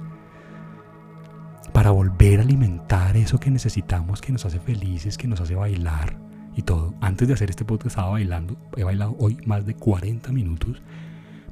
para 1.72 1.92
volver 1.92 2.40
a 2.40 2.44
alimentar 2.44 3.16
eso 3.16 3.40
que 3.40 3.52
necesitamos, 3.52 4.22
que 4.22 4.32
nos 4.32 4.44
hace 4.46 4.60
felices, 4.60 5.20
que 5.20 5.28
nos 5.28 5.40
hace 5.40 5.54
bailar, 5.54 6.18
y 6.56 6.64
todo. 6.64 6.94
Antes 7.02 7.28
de 7.28 7.34
hacer 7.34 7.50
este 7.50 7.66
podcast 7.66 7.88
estaba 7.88 8.12
bailando. 8.12 8.58
He 8.76 8.84
bailado 8.84 9.16
hoy 9.20 9.38
más 9.46 9.66
de 9.66 9.76
40 9.76 10.32
minutos 10.32 10.82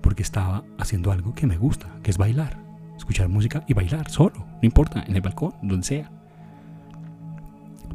porque 0.02 0.24
estaba 0.24 0.64
haciendo 0.78 1.12
algo 1.12 1.34
que 1.34 1.48
me 1.48 1.58
gusta, 1.58 1.88
que 2.04 2.12
es 2.12 2.18
bailar. 2.18 2.58
Escuchar 2.98 3.30
música 3.30 3.64
y 3.68 3.74
bailar 3.74 4.10
solo, 4.10 4.38
no 4.38 4.60
importa, 4.62 5.04
en 5.08 5.16
el 5.16 5.22
balcón, 5.22 5.54
donde 5.62 5.86
sea. 5.86 6.12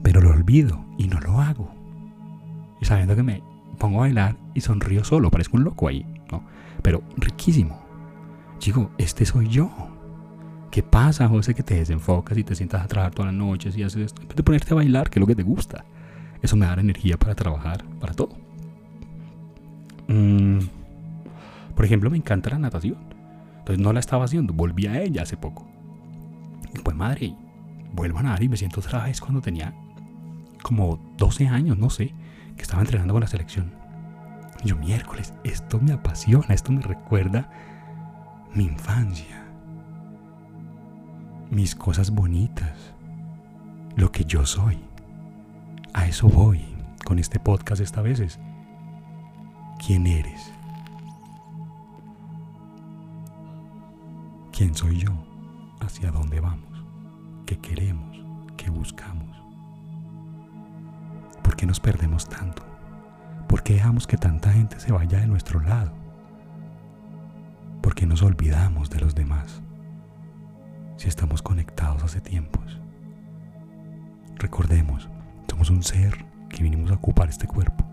Pero 0.02 0.20
lo 0.20 0.30
olvido 0.30 0.84
y 0.98 1.08
no 1.08 1.20
lo 1.20 1.40
hago. 1.40 1.74
Y 2.80 2.84
sabiendo 2.84 3.16
que 3.16 3.22
me 3.22 3.42
pongo 3.78 3.98
a 3.98 4.02
bailar 4.02 4.36
y 4.54 4.60
sonrío 4.60 5.04
solo, 5.04 5.30
parezco 5.30 5.56
un 5.56 5.64
loco 5.64 5.88
ahí, 5.88 6.06
¿no? 6.30 6.44
Pero 6.82 7.02
riquísimo. 7.16 7.80
Digo, 8.64 8.90
este 8.98 9.26
soy 9.26 9.48
yo. 9.48 9.70
¿Qué 10.70 10.82
pasa, 10.82 11.28
José, 11.28 11.54
que 11.54 11.62
te 11.62 11.74
desenfocas 11.74 12.38
y 12.38 12.44
te 12.44 12.54
sientas 12.54 12.82
a 12.82 12.88
trabajar 12.88 13.14
todas 13.14 13.32
las 13.32 13.38
noches 13.38 13.76
y 13.76 13.82
haces 13.82 14.06
esto? 14.06 14.22
En 14.22 14.28
vez 14.28 14.36
de 14.36 14.42
ponerte 14.42 14.72
a 14.72 14.76
bailar, 14.76 15.10
que 15.10 15.18
es 15.18 15.20
lo 15.20 15.26
que 15.26 15.34
te 15.34 15.42
gusta. 15.42 15.84
Eso 16.42 16.56
me 16.56 16.66
da 16.66 16.74
energía 16.74 17.16
para 17.16 17.34
trabajar, 17.34 17.84
para 18.00 18.14
todo. 18.14 18.36
Mm, 20.08 20.58
por 21.74 21.84
ejemplo, 21.84 22.10
me 22.10 22.16
encanta 22.16 22.50
la 22.50 22.58
natación. 22.58 22.98
Entonces 23.58 23.78
no 23.78 23.92
la 23.92 24.00
estaba 24.00 24.24
haciendo, 24.24 24.52
volví 24.52 24.86
a 24.86 25.00
ella 25.00 25.22
hace 25.22 25.36
poco. 25.36 25.68
Y 26.74 26.78
pues 26.80 26.96
madre, 26.96 27.34
vuelvo 27.92 28.18
a 28.18 28.22
nadar 28.22 28.42
y 28.42 28.48
me 28.48 28.56
siento 28.56 28.80
otra 28.80 29.04
vez 29.04 29.20
cuando 29.20 29.40
tenía 29.40 29.72
como 30.62 31.14
12 31.18 31.48
años, 31.48 31.78
no 31.78 31.90
sé, 31.90 32.14
que 32.56 32.62
estaba 32.62 32.82
entrenando 32.82 33.14
con 33.14 33.20
la 33.20 33.28
selección. 33.28 33.72
Yo, 34.64 34.76
miércoles, 34.76 35.34
esto 35.44 35.80
me 35.80 35.92
apasiona, 35.92 36.54
esto 36.54 36.72
me 36.72 36.82
recuerda 36.82 37.50
mi 38.54 38.64
infancia, 38.64 39.44
mis 41.50 41.74
cosas 41.74 42.10
bonitas, 42.10 42.94
lo 43.96 44.12
que 44.12 44.24
yo 44.24 44.46
soy. 44.46 44.78
A 45.94 46.06
eso 46.06 46.28
voy 46.28 46.64
con 47.04 47.18
este 47.18 47.38
podcast 47.38 47.80
esta 47.82 48.00
vez 48.02 48.20
es, 48.20 48.40
¿quién 49.84 50.06
eres? 50.06 50.52
¿Quién 54.52 54.74
soy 54.74 54.98
yo? 54.98 55.12
¿Hacia 55.80 56.10
dónde 56.10 56.40
vamos? 56.40 56.84
¿Qué 57.46 57.58
queremos? 57.58 58.16
¿Qué 58.56 58.70
buscamos? 58.70 59.36
¿Por 61.42 61.56
qué 61.56 61.66
nos 61.66 61.80
perdemos 61.80 62.28
tanto? 62.28 62.62
¿Por 63.48 63.62
qué 63.62 63.74
dejamos 63.74 64.06
que 64.06 64.16
tanta 64.16 64.52
gente 64.52 64.80
se 64.80 64.92
vaya 64.92 65.20
de 65.20 65.26
nuestro 65.26 65.60
lado? 65.60 65.92
¿Por 67.82 67.94
qué 67.94 68.06
nos 68.06 68.22
olvidamos 68.22 68.88
de 68.88 69.00
los 69.00 69.14
demás? 69.14 69.60
Si 70.96 71.08
estamos 71.08 71.42
conectados 71.42 72.02
hace 72.04 72.20
tiempos. 72.20 72.80
Recordemos, 74.36 75.08
somos 75.64 75.70
un 75.70 75.82
ser 75.84 76.24
que 76.48 76.62
vinimos 76.62 76.90
a 76.90 76.94
ocupar 76.94 77.28
este 77.28 77.46
cuerpo. 77.46 77.84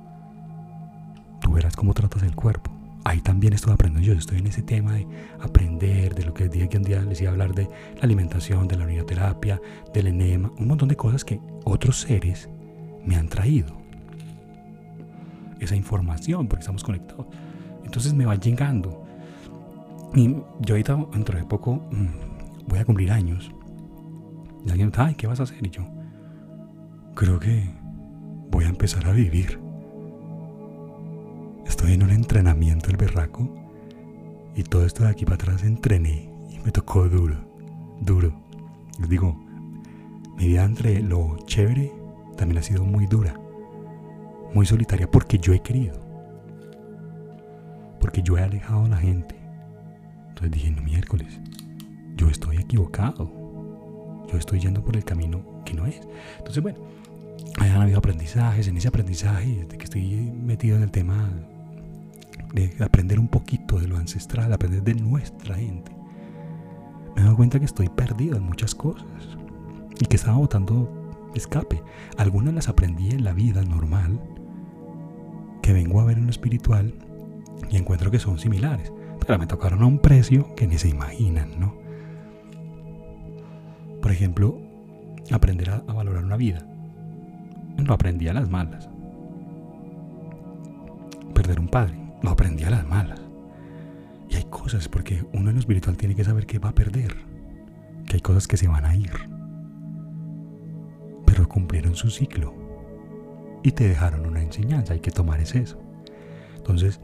Tú 1.40 1.52
verás 1.52 1.76
cómo 1.76 1.94
tratas 1.94 2.24
el 2.24 2.36
cuerpo. 2.36 2.72
Ahí 3.06 3.22
también 3.22 3.54
estoy 3.54 3.74
aprendiendo 3.74 4.06
yo. 4.06 4.18
Estoy 4.18 4.40
en 4.40 4.48
ese 4.48 4.62
tema 4.62 4.94
de 4.94 5.08
aprender, 5.40 6.16
de 6.16 6.26
lo 6.26 6.34
que 6.34 6.50
día 6.50 6.68
que 6.68 6.78
un 6.78 6.84
día 6.84 7.02
les 7.02 7.22
iba 7.22 7.30
a 7.30 7.34
hablar 7.34 7.54
de 7.54 7.64
la 7.66 8.02
alimentación, 8.02 8.68
de 8.68 8.76
la 8.76 8.86
orinoterapia, 8.86 9.62
del 9.94 10.08
enema, 10.08 10.52
un 10.58 10.68
montón 10.68 10.90
de 10.90 10.96
cosas 10.96 11.24
que 11.24 11.40
otros 11.64 12.02
seres 12.02 12.50
me 13.06 13.16
han 13.16 13.30
traído. 13.30 13.78
Esa 15.60 15.76
información, 15.76 16.48
porque 16.48 16.62
estamos 16.62 16.84
conectados. 16.84 17.28
Entonces 17.86 18.14
me 18.14 18.26
va 18.26 18.36
llegando. 18.36 19.06
Y 20.16 20.36
yo 20.62 20.74
ahorita, 20.74 20.98
dentro 21.14 21.38
de 21.38 21.46
poco, 21.46 21.88
mm, 21.92 22.68
voy 22.68 22.80
a 22.80 22.86
cumplir 22.86 23.12
años. 23.12 23.52
Y 24.66 24.70
alguien 24.70 24.88
me 24.88 24.92
dice, 24.92 25.02
ay, 25.02 25.16
¿qué 25.16 25.28
vas 25.28 25.40
a 25.40 25.44
hacer? 25.44 25.66
Y 25.66 25.70
yo, 25.70 25.84
creo 27.20 27.38
que 27.38 27.70
voy 28.50 28.64
a 28.64 28.70
empezar 28.70 29.06
a 29.06 29.12
vivir. 29.12 29.60
Estoy 31.66 31.92
en 31.92 32.04
un 32.04 32.12
entrenamiento 32.12 32.90
el 32.90 32.96
berraco 32.96 33.54
y 34.56 34.64
todo 34.64 34.86
esto 34.86 35.04
de 35.04 35.10
aquí 35.10 35.26
para 35.26 35.36
atrás 35.36 35.64
entrené 35.64 36.32
y 36.50 36.60
me 36.60 36.72
tocó 36.72 37.10
duro, 37.10 37.36
duro. 38.00 38.32
Les 39.00 39.10
digo, 39.10 39.38
mi 40.38 40.48
vida 40.48 40.64
entre 40.64 41.02
lo 41.02 41.36
chévere 41.46 41.92
también 42.38 42.60
ha 42.60 42.64
sido 42.64 42.86
muy 42.86 43.06
dura, 43.06 43.38
muy 44.54 44.66
solitaria 44.66 45.12
porque 45.12 45.40
yo 45.40 45.52
he 45.52 45.60
querido, 45.60 46.00
porque 48.00 48.22
yo 48.22 48.38
he 48.38 48.44
alejado 48.44 48.86
a 48.86 48.90
la 48.90 48.98
gente. 48.98 49.36
Entonces 50.30 50.52
dije, 50.52 50.72
no 50.72 50.82
miércoles, 50.84 51.42
yo 52.16 52.30
estoy 52.30 52.60
equivocado, 52.60 53.30
yo 54.32 54.38
estoy 54.38 54.62
yendo 54.62 54.82
por 54.82 54.96
el 54.96 55.04
camino 55.04 55.44
que 55.66 55.74
no 55.74 55.86
es. 55.86 56.00
Entonces, 56.38 56.64
bueno, 56.64 56.80
hayan 57.60 57.82
habido 57.82 58.00
aprendizajes, 58.00 58.68
en 58.68 58.78
ese 58.78 58.88
aprendizaje, 58.88 59.66
de 59.66 59.78
que 59.78 59.84
estoy 59.84 60.32
metido 60.32 60.78
en 60.78 60.84
el 60.84 60.92
tema 60.92 61.30
de 62.54 62.74
aprender 62.84 63.20
un 63.20 63.28
poquito 63.28 63.80
de 63.80 63.88
lo 63.88 63.98
ancestral, 63.98 64.52
aprender 64.54 64.84
de 64.84 64.96
nuestra 64.96 65.56
gente, 65.56 65.92
me 67.16 67.22
he 67.22 67.24
dado 67.24 67.36
cuenta 67.36 67.60
que 67.60 67.66
estoy 67.66 67.90
perdido 67.90 68.38
en 68.38 68.44
muchas 68.44 68.74
cosas 68.74 69.06
y 70.00 70.06
que 70.06 70.16
estaba 70.16 70.38
botando 70.38 70.90
escape. 71.36 71.84
Algunas 72.18 72.54
las 72.54 72.70
aprendí 72.70 73.12
en 73.12 73.24
la 73.24 73.34
vida 73.34 73.62
normal, 73.64 74.20
que 75.62 75.74
vengo 75.74 76.00
a 76.02 76.06
ver 76.06 76.18
en 76.18 76.26
lo 76.26 76.32
espiritual 76.32 76.94
y 77.70 77.78
encuentro 77.78 78.10
que 78.10 78.20
son 78.20 78.40
similares, 78.40 78.92
pero 79.20 79.38
me 79.38 79.48
tocaron 79.48 79.84
a 79.84 79.86
un 79.86 80.00
precio 80.00 80.56
que 80.56 80.68
ni 80.68 80.78
se 80.78 80.90
imaginan, 80.90 81.60
¿no? 81.60 81.76
Por 84.02 84.12
ejemplo, 84.12 84.60
aprender 85.32 85.70
a 85.70 85.82
valorar 85.82 86.24
una 86.24 86.38
vida 86.38 86.66
lo 87.86 87.94
aprendí 87.94 88.28
a 88.28 88.34
las 88.34 88.50
malas. 88.50 88.90
Perder 91.34 91.60
un 91.60 91.68
padre, 91.68 91.98
lo 92.22 92.30
aprendí 92.30 92.64
a 92.64 92.70
las 92.70 92.88
malas. 92.88 93.20
Y 94.30 94.36
hay 94.36 94.44
cosas, 94.46 94.88
porque 94.88 95.26
uno 95.34 95.50
en 95.50 95.56
lo 95.56 95.60
espiritual 95.60 95.98
tiene 95.98 96.16
que 96.16 96.24
saber 96.24 96.46
que 96.46 96.60
va 96.60 96.70
a 96.70 96.76
perder, 96.76 97.16
que 98.06 98.16
hay 98.16 98.22
cosas 98.22 98.48
que 98.48 98.58
se 98.58 98.68
van 98.68 98.86
a 98.86 98.96
ir, 98.96 99.12
pero 101.26 101.48
cumplieron 101.48 101.96
su 101.96 102.10
ciclo 102.10 102.54
y 103.64 103.72
te 103.72 103.88
dejaron 103.88 104.26
una 104.26 104.42
enseñanza, 104.42 104.94
hay 104.94 105.00
que 105.00 105.12
tomar 105.12 105.40
ese 105.40 105.60
eso. 105.60 105.82
Entonces, 106.58 107.02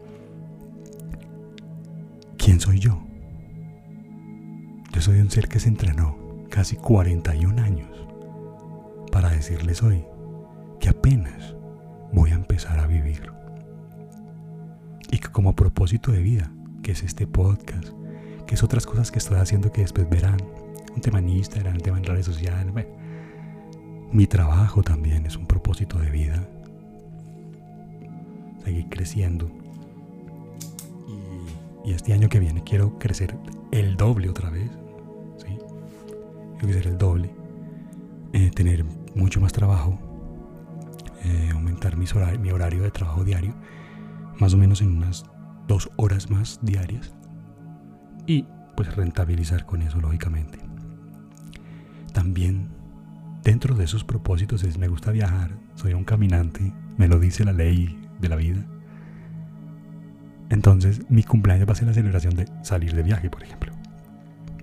¿quién 2.38 2.60
soy 2.60 2.80
yo? 2.80 3.02
Yo 4.92 5.02
soy 5.02 5.20
un 5.20 5.32
ser 5.32 5.48
que 5.48 5.60
se 5.60 5.70
entrenó, 5.70 6.18
casi 6.50 6.76
41 6.76 7.62
años 7.62 7.90
para 9.12 9.30
decirles 9.30 9.82
hoy 9.82 10.06
que 10.86 10.92
apenas 10.92 11.56
voy 12.14 12.30
a 12.30 12.36
empezar 12.36 12.78
a 12.78 12.86
vivir. 12.86 13.32
Y 15.10 15.18
que 15.18 15.30
como 15.30 15.56
propósito 15.56 16.12
de 16.12 16.20
vida, 16.20 16.52
que 16.84 16.92
es 16.92 17.02
este 17.02 17.26
podcast, 17.26 17.90
que 18.46 18.54
es 18.54 18.62
otras 18.62 18.86
cosas 18.86 19.10
que 19.10 19.18
estoy 19.18 19.38
haciendo 19.38 19.72
que 19.72 19.82
después 19.82 20.08
verán, 20.08 20.38
un 20.94 21.02
tema 21.02 21.18
en 21.18 21.30
Instagram, 21.30 21.78
un 21.78 21.82
tema 21.82 21.98
en 21.98 22.04
redes 22.04 22.28
sociales, 22.28 22.72
mi 24.12 24.28
trabajo 24.28 24.84
también 24.84 25.26
es 25.26 25.36
un 25.38 25.48
propósito 25.48 25.98
de 25.98 26.12
vida. 26.12 26.48
Seguir 28.64 28.88
creciendo. 28.88 29.50
Y, 31.84 31.94
este 31.94 32.14
año 32.14 32.30
que 32.30 32.38
viene 32.38 32.64
quiero 32.64 33.00
crecer 33.00 33.36
el 33.72 33.98
doble 33.98 34.30
otra 34.30 34.52
vez. 34.52 34.70
¿sí? 35.38 35.58
Quiero 36.60 36.68
crecer 36.68 36.88
el 36.90 36.98
doble. 37.00 37.32
Eh, 38.34 38.52
tener 38.54 38.86
mucho 39.16 39.42
más 39.42 39.52
trabajo. 39.52 39.98
Eh, 41.26 41.50
aumentar 41.52 41.98
mi 41.98 42.52
horario 42.52 42.84
de 42.84 42.92
trabajo 42.92 43.24
diario. 43.24 43.56
Más 44.40 44.54
o 44.54 44.58
menos 44.58 44.82
en 44.82 44.96
unas 44.96 45.26
dos 45.68 45.90
horas 45.96 46.30
más 46.30 46.60
diarias. 46.62 47.16
Y 48.28 48.46
pues 48.76 48.96
rentabilizar 48.96 49.66
con 49.66 49.82
eso, 49.82 50.00
lógicamente. 50.00 50.60
También 52.14 52.70
dentro 53.44 53.76
de 53.76 53.86
esos 53.86 54.04
propósitos 54.04 54.64
es 54.64 54.78
me 54.78 54.88
gusta 54.88 55.12
viajar, 55.12 55.58
soy 55.76 55.94
un 55.94 56.04
caminante, 56.04 56.74
me 56.98 57.08
lo 57.08 57.20
dice 57.20 57.44
la 57.44 57.54
ley 57.54 58.00
de 58.20 58.30
la 58.30 58.36
vida. 58.36 58.66
Entonces 60.50 61.02
mi 61.10 61.24
cumpleaños 61.24 61.68
va 61.68 61.74
a 61.74 61.76
ser 61.76 61.88
la 61.88 61.94
celebración 61.94 62.36
de 62.36 62.48
salir 62.64 62.96
de 62.96 63.04
viaje, 63.04 63.30
por 63.30 63.44
ejemplo. 63.44 63.72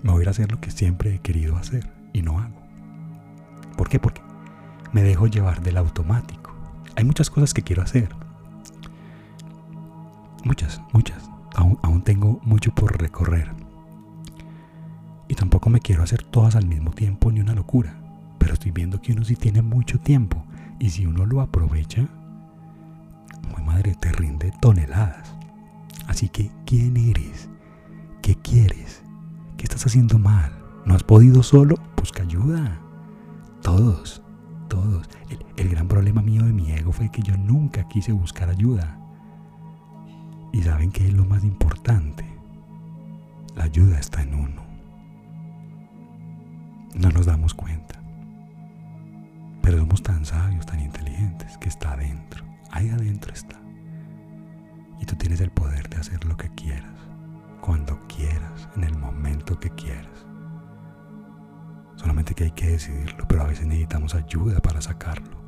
Me 0.02 0.10
voy 0.10 0.20
a 0.20 0.22
ir 0.22 0.28
a 0.28 0.30
hacer 0.30 0.50
lo 0.50 0.60
que 0.60 0.70
siempre 0.70 1.14
he 1.14 1.18
querido 1.18 1.56
hacer 1.56 1.90
y 2.12 2.22
no 2.22 2.38
hago. 2.38 2.60
¿Por 3.76 3.88
qué? 3.88 3.98
Porque 3.98 4.22
me 4.92 5.02
dejo 5.02 5.26
llevar 5.26 5.62
del 5.62 5.76
automático. 5.76 6.41
Hay 6.96 7.04
muchas 7.04 7.30
cosas 7.30 7.54
que 7.54 7.62
quiero 7.62 7.82
hacer. 7.82 8.08
Muchas, 10.44 10.80
muchas. 10.92 11.28
Aún, 11.54 12.02
tengo 12.02 12.40
mucho 12.44 12.74
por 12.74 13.00
recorrer. 13.00 13.52
Y 15.28 15.34
tampoco 15.34 15.70
me 15.70 15.80
quiero 15.80 16.02
hacer 16.02 16.22
todas 16.22 16.56
al 16.56 16.66
mismo 16.66 16.90
tiempo 16.90 17.30
ni 17.30 17.40
una 17.40 17.54
locura 17.54 18.02
pero 18.42 18.54
estoy 18.54 18.72
viendo 18.72 19.00
que 19.00 19.12
uno 19.12 19.22
sí 19.22 19.36
tiene 19.36 19.62
mucho 19.62 20.00
tiempo 20.00 20.44
y 20.80 20.90
si 20.90 21.06
uno 21.06 21.26
lo 21.26 21.40
aprovecha, 21.40 22.08
muy 23.52 23.62
madre, 23.62 23.94
te 23.94 24.10
rinde 24.10 24.52
toneladas. 24.60 25.32
Así 26.08 26.28
que, 26.28 26.50
¿quién 26.66 26.96
eres? 26.96 27.48
¿Qué 28.20 28.34
quieres? 28.34 29.00
¿Qué 29.56 29.62
estás 29.62 29.86
haciendo 29.86 30.18
mal? 30.18 30.50
¿No 30.84 30.96
has 30.96 31.04
podido 31.04 31.44
solo? 31.44 31.76
Busca 31.96 32.24
ayuda. 32.24 32.80
Todos, 33.62 34.22
todos. 34.72 35.06
El, 35.58 35.68
gran 35.68 35.86
problema 35.86 36.22
mío 36.22 36.44
de 36.44 36.52
mi 36.54 36.72
ego 36.72 36.92
fue 36.92 37.10
que 37.10 37.20
yo 37.20 37.36
nunca 37.36 37.86
quise 37.88 38.10
buscar 38.10 38.48
ayuda. 38.48 38.98
Y 40.50 40.62
saben 40.62 40.90
que 40.90 41.06
es 41.06 41.12
lo 41.12 41.26
más 41.26 41.44
importante. 41.44 42.24
La 43.54 43.64
ayuda 43.64 43.98
está 43.98 44.22
en 44.22 44.34
uno. 44.34 44.62
No 46.94 47.10
nos 47.10 47.26
damos 47.26 47.52
cuenta. 47.52 48.00
Pero 49.60 49.78
somos 49.78 50.02
tan 50.02 50.24
sabios, 50.24 50.64
tan 50.64 50.80
inteligentes, 50.80 51.58
que 51.58 51.68
está 51.68 51.92
adentro. 51.92 52.42
Ahí 52.70 52.88
adentro 52.88 53.30
está. 53.34 53.60
Y 55.02 55.04
tú 55.04 55.16
tienes 55.16 55.42
el 55.42 55.50
poder 55.50 55.90
de 55.90 55.98
hacer 55.98 56.24
lo 56.24 56.38
que 56.38 56.48
quieras, 56.54 56.98
cuando 57.60 58.00
quieras, 58.06 58.70
en 58.74 58.84
el 58.84 58.96
momento 58.96 59.60
que 59.60 59.68
quieras. 59.68 60.31
Solamente 62.02 62.34
que 62.34 62.44
hay 62.44 62.50
que 62.50 62.72
decidirlo, 62.72 63.26
pero 63.26 63.42
a 63.42 63.46
veces 63.46 63.66
necesitamos 63.66 64.14
ayuda 64.14 64.60
para 64.60 64.82
sacarlo, 64.82 65.38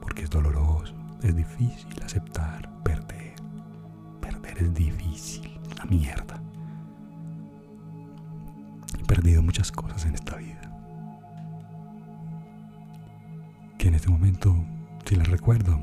porque 0.00 0.22
es 0.24 0.30
doloroso, 0.30 0.94
es 1.22 1.36
difícil 1.36 2.02
aceptar, 2.04 2.68
perder. 2.82 3.34
Perder 4.20 4.58
es 4.58 4.74
difícil, 4.74 5.60
la 5.78 5.84
mierda. 5.84 6.42
He 8.98 9.04
perdido 9.04 9.42
muchas 9.42 9.70
cosas 9.70 10.04
en 10.06 10.14
esta 10.14 10.36
vida. 10.36 10.62
que 13.82 13.88
en 13.88 13.96
este 13.96 14.10
momento, 14.10 14.54
si 15.04 15.16
las 15.16 15.26
recuerdo, 15.26 15.76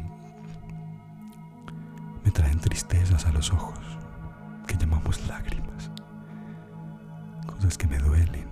me 2.24 2.32
traen 2.32 2.58
tristezas 2.58 3.26
a 3.26 3.32
los 3.34 3.52
ojos, 3.52 3.78
que 4.66 4.78
llamamos 4.78 5.28
lágrimas, 5.28 5.92
cosas 7.46 7.78
que 7.78 7.88
me 7.88 7.98
duelen, 7.98 8.48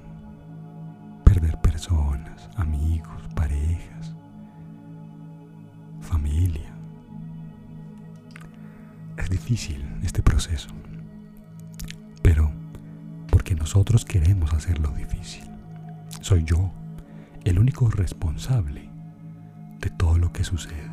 perder 1.28 1.60
personas, 1.60 2.50
amigos, 2.56 3.22
parejas, 3.36 4.16
familia. 6.00 6.74
Es 9.18 9.30
difícil 9.30 9.86
este 10.04 10.24
proceso, 10.24 10.70
pero 12.22 12.50
porque 13.30 13.56
nosotros 13.56 14.06
queremos 14.06 14.54
hacerlo 14.54 14.90
difícil. 14.92 15.44
Soy 16.22 16.46
yo 16.46 16.72
el 17.44 17.60
único 17.60 17.90
responsable 17.90 18.90
de 19.82 19.90
todo 19.90 20.18
lo 20.18 20.32
que 20.32 20.46
sucede. 20.46 20.92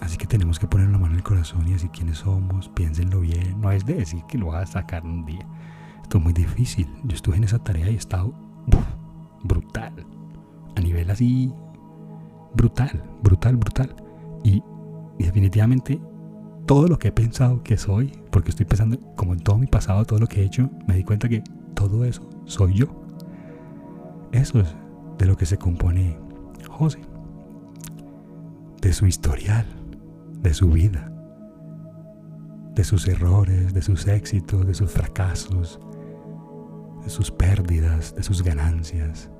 Así 0.00 0.16
que 0.16 0.26
tenemos 0.26 0.58
que 0.58 0.66
poner 0.66 0.88
la 0.88 0.98
mano 0.98 1.12
en 1.12 1.18
el 1.18 1.22
corazón 1.22 1.68
y 1.68 1.72
decir 1.74 1.90
quiénes 1.90 2.18
somos, 2.18 2.68
piénsenlo 2.70 3.20
bien. 3.20 3.60
No 3.60 3.70
es 3.70 3.86
de 3.86 3.94
decir 3.94 4.22
que 4.28 4.38
lo 4.38 4.46
vas 4.46 4.70
a 4.70 4.80
sacar 4.80 5.04
un 5.04 5.24
día. 5.24 5.46
Es 6.14 6.22
muy 6.22 6.32
difícil. 6.32 6.88
Yo 7.02 7.16
estuve 7.16 7.36
en 7.36 7.44
esa 7.44 7.58
tarea 7.58 7.90
y 7.90 7.94
he 7.94 7.96
estado 7.96 8.32
brutal. 9.42 9.92
A 10.76 10.80
nivel 10.80 11.10
así, 11.10 11.52
brutal, 12.54 13.02
brutal, 13.20 13.56
brutal. 13.56 13.96
Y, 14.44 14.62
y 15.18 15.24
definitivamente 15.24 16.00
todo 16.66 16.86
lo 16.86 17.00
que 17.00 17.08
he 17.08 17.12
pensado 17.12 17.64
que 17.64 17.76
soy, 17.76 18.12
porque 18.30 18.50
estoy 18.50 18.64
pensando, 18.64 18.98
como 19.16 19.32
en 19.32 19.40
todo 19.40 19.58
mi 19.58 19.66
pasado, 19.66 20.04
todo 20.04 20.20
lo 20.20 20.28
que 20.28 20.42
he 20.42 20.44
hecho, 20.44 20.70
me 20.86 20.94
di 20.94 21.02
cuenta 21.02 21.28
que 21.28 21.42
todo 21.74 22.04
eso 22.04 22.22
soy 22.44 22.74
yo. 22.74 22.86
Eso 24.30 24.60
es 24.60 24.74
de 25.18 25.26
lo 25.26 25.36
que 25.36 25.46
se 25.46 25.58
compone 25.58 26.16
José, 26.68 27.00
de 28.80 28.92
su 28.92 29.06
historial, 29.06 29.66
de 30.40 30.54
su 30.54 30.70
vida, 30.70 31.12
de 32.74 32.84
sus 32.84 33.08
errores, 33.08 33.74
de 33.74 33.82
sus 33.82 34.06
éxitos, 34.06 34.64
de 34.64 34.74
sus 34.74 34.90
fracasos, 34.90 35.80
de 37.04 37.10
sus 37.10 37.30
pérdidas, 37.30 38.14
de 38.16 38.22
sus 38.22 38.42
ganancias, 38.42 39.30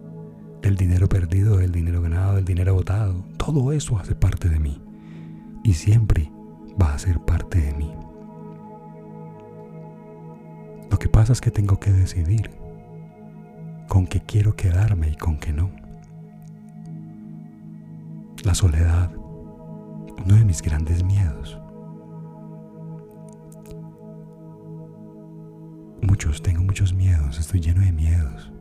el 0.63 0.77
dinero 0.77 1.09
perdido, 1.09 1.61
el 1.61 1.73
dinero 1.73 2.01
ganado, 2.03 2.39
el 2.39 2.45
dinero 2.45 2.75
botado, 2.75 3.25
todo 3.37 3.73
eso 3.73 3.99
hace 3.99 4.15
parte 4.15 4.49
de 4.49 4.61
mí 4.61 4.81
y 5.63 5.75
siempre 5.75 6.31
va 6.81 6.95
a 6.95 6.99
ser 6.99 7.21
parte 7.21 7.61
de 7.61 7.75
mí. 7.75 7.93
Lo 10.91 10.99
que 10.99 11.09
pasa 11.09 11.33
es 11.33 11.41
que 11.41 11.51
tengo 11.51 11.81
que 11.81 11.91
decidir 11.91 12.51
con 13.89 14.07
qué 14.07 14.21
quiero 14.21 14.55
quedarme 14.55 15.11
y 15.11 15.17
con 15.17 15.39
qué 15.39 15.53
no. 15.53 15.71
La 18.45 18.55
soledad, 18.55 19.11
uno 19.17 20.35
de 20.35 20.45
mis 20.45 20.63
grandes 20.63 21.03
miedos. 21.03 21.59
Tengo 26.15 26.63
muchos 26.63 26.93
miedos, 26.93 27.41
estoy 27.41 27.61
lleno 27.61 27.81
de 27.81 27.91
miedos. 27.91 28.53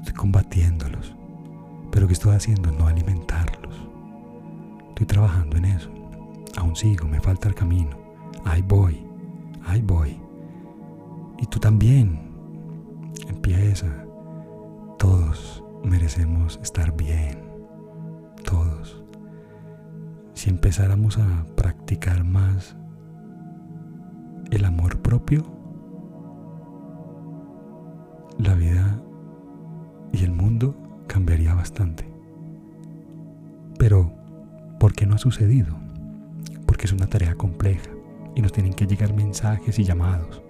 Estoy 0.00 0.12
combatiéndolos. 0.12 1.16
Pero 1.90 2.06
¿qué 2.06 2.12
estoy 2.12 2.34
haciendo? 2.34 2.70
No 2.72 2.86
alimentarlos. 2.86 3.88
Estoy 4.90 5.06
trabajando 5.06 5.56
en 5.56 5.64
eso. 5.64 5.90
Aún 6.58 6.76
sigo, 6.76 7.08
me 7.08 7.20
falta 7.20 7.48
el 7.48 7.54
camino. 7.54 7.98
Ahí 8.44 8.60
voy, 8.60 9.02
ahí 9.64 9.80
voy. 9.80 10.20
Y 11.38 11.46
tú 11.46 11.58
también. 11.58 12.20
Empieza. 13.28 14.04
Todos 14.98 15.64
merecemos 15.82 16.60
estar 16.62 16.94
bien. 16.94 17.40
Todos. 18.44 19.02
Si 20.34 20.50
empezáramos 20.50 21.16
a 21.16 21.46
practicar 21.56 22.24
más 22.24 22.76
el 24.50 24.66
amor 24.66 25.00
propio, 25.00 25.61
la 28.42 28.54
vida 28.54 29.00
y 30.12 30.24
el 30.24 30.32
mundo 30.32 30.74
cambiaría 31.06 31.54
bastante. 31.54 32.08
Pero, 33.78 34.12
¿por 34.78 34.92
qué 34.92 35.06
no 35.06 35.14
ha 35.14 35.18
sucedido? 35.18 35.76
Porque 36.66 36.86
es 36.86 36.92
una 36.92 37.06
tarea 37.06 37.34
compleja 37.34 37.90
y 38.34 38.42
nos 38.42 38.52
tienen 38.52 38.72
que 38.72 38.86
llegar 38.86 39.14
mensajes 39.14 39.78
y 39.78 39.84
llamados. 39.84 40.42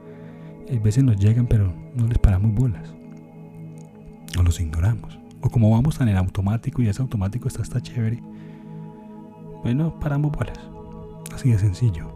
A 0.71 0.83
veces 0.83 1.05
nos 1.05 1.17
llegan, 1.17 1.47
pero 1.47 1.73
no 1.95 2.07
les 2.07 2.19
paramos 2.19 2.55
bolas 2.55 2.95
o 4.39 4.43
los 4.43 4.61
ignoramos. 4.61 5.19
O 5.43 5.51
como 5.51 5.71
vamos 5.71 5.99
tan 5.99 6.09
en 6.09 6.17
automático 6.17 6.81
y 6.81 6.89
ese 6.89 7.03
automático 7.03 7.49
está, 7.49 7.63
está 7.63 7.81
chévere, 7.81 8.23
bueno, 9.63 9.99
paramos 10.01 10.33
bolas. 10.33 10.59
Así 11.35 11.51
de 11.51 11.59
sencillo. 11.59 12.11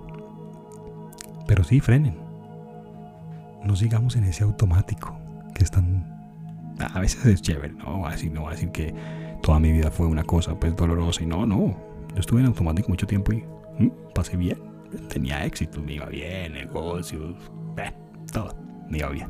Pero 1.47 1.65
sí, 1.65 1.81
frenen. 1.81 2.17
No 3.65 3.77
sigamos 3.77 4.17
en 4.17 4.25
ese 4.25 4.45
automático. 4.45 5.26
Que 5.57 5.65
es 5.65 5.71
tan... 5.71 6.15
A 6.79 7.01
veces 7.01 7.25
es 7.25 7.43
chévere, 7.43 7.73
no 7.73 7.99
voy 7.99 8.09
a 8.09 8.11
decir, 8.13 8.31
no 8.33 8.43
voy 8.43 8.51
a 8.51 8.53
decir 8.53 8.71
que 8.71 8.95
toda 9.43 9.59
mi 9.59 9.73
vida 9.73 9.91
fue 9.91 10.07
una 10.07 10.25
cosa 10.25 10.59
pues 10.59 10.77
dolorosa 10.77 11.23
y 11.23 11.27
no, 11.27 11.47
no. 11.47 11.77
Yo 12.15 12.21
estuve 12.21 12.41
en 12.41 12.47
automático 12.47 12.91
mucho 12.91 13.07
tiempo 13.07 13.33
y 13.33 13.45
pasé 14.15 14.37
bien, 14.37 14.59
tenía 15.09 15.45
éxito, 15.45 15.81
me 15.81 15.95
iba 15.95 16.07
bien, 16.07 16.53
negocios, 16.53 17.35
todo, 18.33 18.55
me 18.91 18.99
iba 18.99 19.09
bien. 19.09 19.29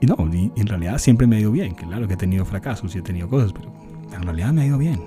Y 0.00 0.06
no, 0.06 0.16
en 0.18 0.66
realidad 0.66 0.98
siempre 0.98 1.26
me 1.26 1.36
ha 1.36 1.40
ido 1.40 1.52
bien, 1.52 1.74
claro 1.74 2.06
que 2.08 2.14
he 2.14 2.18
tenido 2.18 2.44
fracasos 2.44 2.94
y 2.94 2.98
he 2.98 3.02
tenido 3.02 3.28
cosas, 3.28 3.52
pero 3.52 3.72
en 4.12 4.22
realidad 4.22 4.52
me 4.52 4.62
ha 4.62 4.66
ido 4.66 4.78
bien. 4.78 5.00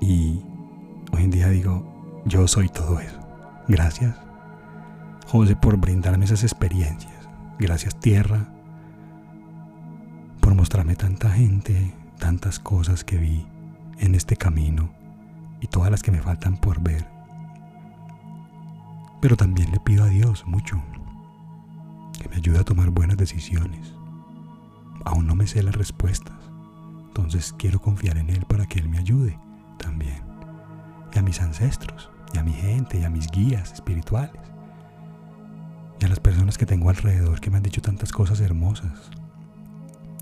Y 0.00 0.40
hoy 1.12 1.24
en 1.24 1.30
día 1.30 1.48
digo, 1.48 2.22
yo 2.24 2.48
soy 2.48 2.68
todo 2.68 2.98
eso. 2.98 3.18
Gracias, 3.68 4.16
José, 5.26 5.54
por 5.56 5.76
brindarme 5.76 6.24
esas 6.24 6.42
experiencias. 6.42 7.17
Gracias, 7.58 7.98
tierra, 7.98 8.46
por 10.40 10.54
mostrarme 10.54 10.94
tanta 10.94 11.30
gente, 11.30 11.92
tantas 12.18 12.60
cosas 12.60 13.02
que 13.02 13.16
vi 13.16 13.44
en 13.98 14.14
este 14.14 14.36
camino 14.36 14.90
y 15.60 15.66
todas 15.66 15.90
las 15.90 16.02
que 16.02 16.12
me 16.12 16.22
faltan 16.22 16.56
por 16.56 16.80
ver. 16.80 17.04
Pero 19.20 19.36
también 19.36 19.72
le 19.72 19.80
pido 19.80 20.04
a 20.04 20.08
Dios 20.08 20.46
mucho 20.46 20.80
que 22.20 22.28
me 22.28 22.36
ayude 22.36 22.60
a 22.60 22.64
tomar 22.64 22.90
buenas 22.90 23.16
decisiones. 23.16 23.92
Aún 25.04 25.26
no 25.26 25.34
me 25.34 25.48
sé 25.48 25.62
las 25.64 25.74
respuestas, 25.74 26.36
entonces 27.08 27.52
quiero 27.58 27.80
confiar 27.80 28.18
en 28.18 28.30
Él 28.30 28.44
para 28.46 28.66
que 28.66 28.78
Él 28.78 28.88
me 28.88 28.98
ayude 28.98 29.36
también. 29.78 30.22
Y 31.12 31.18
a 31.18 31.22
mis 31.22 31.40
ancestros, 31.40 32.08
y 32.32 32.38
a 32.38 32.44
mi 32.44 32.52
gente, 32.52 33.00
y 33.00 33.04
a 33.04 33.10
mis 33.10 33.28
guías 33.32 33.72
espirituales. 33.72 34.57
Y 36.00 36.04
a 36.04 36.08
las 36.08 36.20
personas 36.20 36.58
que 36.58 36.66
tengo 36.66 36.90
alrededor 36.90 37.40
que 37.40 37.50
me 37.50 37.56
han 37.56 37.62
dicho 37.62 37.82
tantas 37.82 38.12
cosas 38.12 38.40
hermosas, 38.40 39.10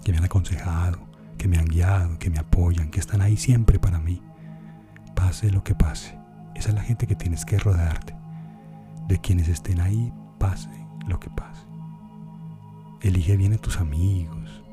que 0.04 0.12
me 0.12 0.18
han 0.18 0.24
aconsejado, 0.24 1.06
que 1.36 1.48
me 1.48 1.58
han 1.58 1.66
guiado, 1.66 2.18
que 2.18 2.30
me 2.30 2.38
apoyan, 2.38 2.90
que 2.90 3.00
están 3.00 3.20
ahí 3.20 3.36
siempre 3.36 3.78
para 3.78 3.98
mí. 3.98 4.22
Pase 5.14 5.50
lo 5.50 5.64
que 5.64 5.74
pase. 5.74 6.18
Esa 6.54 6.70
es 6.70 6.74
la 6.74 6.82
gente 6.82 7.06
que 7.06 7.14
tienes 7.14 7.44
que 7.44 7.58
rodearte. 7.58 8.16
De 9.08 9.18
quienes 9.20 9.48
estén 9.48 9.80
ahí, 9.80 10.12
pase 10.38 10.70
lo 11.06 11.20
que 11.20 11.30
pase. 11.30 11.66
Elige 13.02 13.36
bien 13.36 13.52
a 13.52 13.58
tus 13.58 13.78
amigos. 13.78 14.64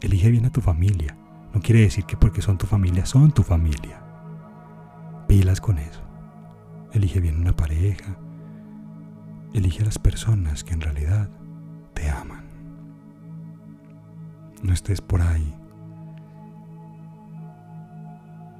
Elige 0.00 0.30
bien 0.30 0.46
a 0.46 0.50
tu 0.50 0.60
familia. 0.60 1.16
No 1.52 1.60
quiere 1.60 1.82
decir 1.82 2.04
que 2.04 2.16
porque 2.16 2.42
son 2.42 2.58
tu 2.58 2.66
familia, 2.66 3.06
son 3.06 3.32
tu 3.32 3.42
familia. 3.42 4.02
Pilas 5.28 5.60
con 5.60 5.78
eso. 5.78 6.00
Elige 6.92 7.20
bien 7.20 7.38
una 7.38 7.54
pareja. 7.54 8.18
Elige 9.56 9.80
a 9.80 9.86
las 9.86 9.98
personas 9.98 10.64
que 10.64 10.74
en 10.74 10.82
realidad 10.82 11.30
te 11.94 12.10
aman. 12.10 12.44
No 14.62 14.74
estés 14.74 15.00
por 15.00 15.22
ahí 15.22 15.54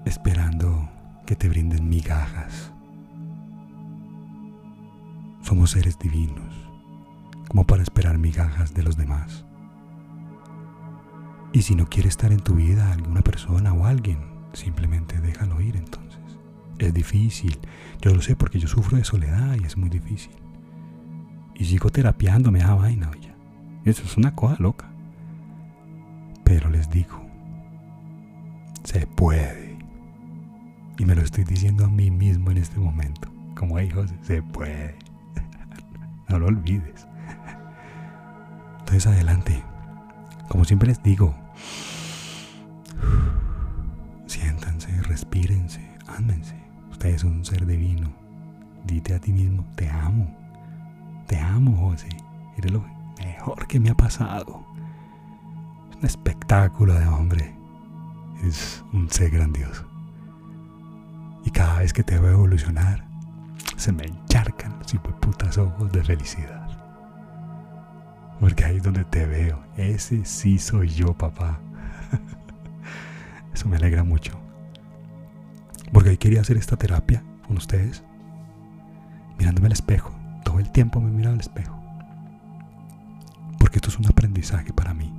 esperando 0.07 0.89
que 1.27 1.37
te 1.37 1.51
brinden 1.51 1.91
migajas. 1.91 2.73
Somos 5.43 5.73
seres 5.73 5.99
divinos, 5.99 6.55
como 7.47 7.67
para 7.67 7.83
esperar 7.83 8.17
migajas 8.17 8.73
de 8.73 8.83
los 8.83 8.97
demás. 8.97 9.45
Y 11.53 11.61
si 11.61 11.75
no 11.75 11.91
quiere 11.91 12.09
estar 12.09 12.33
en 12.33 12.41
tu 12.41 12.55
vida 12.55 12.91
alguna 12.91 13.21
persona 13.21 13.75
o 13.75 13.85
alguien, 13.85 14.21
simplemente 14.55 15.21
déjalo 15.21 15.61
ir 15.61 15.77
entonces. 15.77 16.39
Es 16.79 16.95
difícil, 16.95 17.59
yo 18.01 18.15
lo 18.15 18.23
sé 18.23 18.35
porque 18.35 18.59
yo 18.59 18.67
sufro 18.67 18.97
de 18.97 19.05
soledad 19.05 19.59
y 19.61 19.67
es 19.67 19.77
muy 19.77 19.91
difícil. 19.91 20.46
Y 21.59 21.65
sigo 21.65 21.91
terapiando, 21.91 22.53
me 22.53 22.61
da 22.61 22.75
vaina, 22.75 23.11
oye. 23.11 23.33
Eso 23.85 24.03
es 24.05 24.17
una 24.17 24.35
cosa 24.35 24.57
loca. 24.59 24.87
Pero 26.45 26.69
les 26.71 26.91
digo, 26.91 27.25
se 28.85 29.07
puede. 29.07 29.79
Y 30.99 31.05
me 31.05 31.15
lo 31.15 31.23
estoy 31.23 31.45
diciendo 31.45 31.85
a 31.85 31.89
mí 31.89 32.11
mismo 32.11 32.51
en 32.51 32.59
este 32.59 32.79
momento. 32.79 33.31
Como 33.57 33.81
hijos, 33.81 34.13
se 34.23 34.43
puede. 34.43 34.97
no 36.29 36.39
lo 36.39 36.47
olvides. 36.47 37.07
Entonces 38.81 39.07
adelante. 39.07 39.63
Como 40.49 40.65
siempre 40.65 40.89
les 40.89 41.03
digo, 41.03 41.35
siéntanse, 44.27 45.03
respírense, 45.03 45.81
ámense. 46.07 46.55
Usted 46.91 47.11
es 47.11 47.25
un 47.25 47.45
ser 47.45 47.67
divino. 47.67 48.13
Dite 48.85 49.15
a 49.15 49.19
ti 49.19 49.33
mismo, 49.33 49.65
te 49.75 49.89
amo. 49.91 50.46
Te 51.27 51.39
amo, 51.39 51.77
José. 51.77 52.09
Eres 52.57 52.73
lo 52.73 52.85
mejor 53.19 53.67
que 53.67 53.81
me 53.81 53.91
ha 53.91 53.95
pasado. 53.95 54.65
Es 55.91 55.97
un 55.97 56.05
espectáculo 56.05 56.95
de 56.95 57.07
hombre. 57.07 57.55
Es 58.45 58.85
un 58.93 59.11
ser 59.11 59.31
grandioso. 59.31 59.85
Y 61.45 61.51
cada 61.51 61.79
vez 61.79 61.93
que 61.93 62.03
te 62.03 62.19
veo 62.19 62.33
evolucionar, 62.33 63.05
se 63.77 63.93
me 63.93 64.05
encharcan 64.05 64.79
los 64.79 64.93
putas 65.21 65.59
ojos 65.59 65.91
de 65.93 66.03
felicidad. 66.03 66.67
Porque 68.41 68.65
ahí 68.65 68.77
es 68.77 68.83
donde 68.83 69.05
te 69.05 69.27
veo. 69.27 69.63
Ese 69.77 70.25
sí 70.25 70.59
soy 70.59 70.89
yo, 70.89 71.15
papá. 71.15 71.59
Eso 73.55 73.69
me 73.69 73.77
alegra 73.77 74.05
mucho. 74.05 74.33
Porque 75.93 76.11
hoy 76.11 76.19
quería 76.19 76.41
hacer 76.41 76.57
esta 76.57 76.77
terapia 76.77 77.23
con 77.47 77.57
ustedes. 77.57 78.03
Mirándome 79.39 79.67
al 79.67 79.73
espejo. 79.73 80.16
El 80.59 80.71
tiempo 80.71 81.01
me 81.01 81.11
miro 81.11 81.31
al 81.31 81.41
espejo. 81.41 81.79
Porque 83.59 83.79
esto 83.79 83.91
es 83.91 83.99
un 83.99 84.07
aprendizaje 84.07 84.73
para 84.73 84.95
mí. 84.95 85.13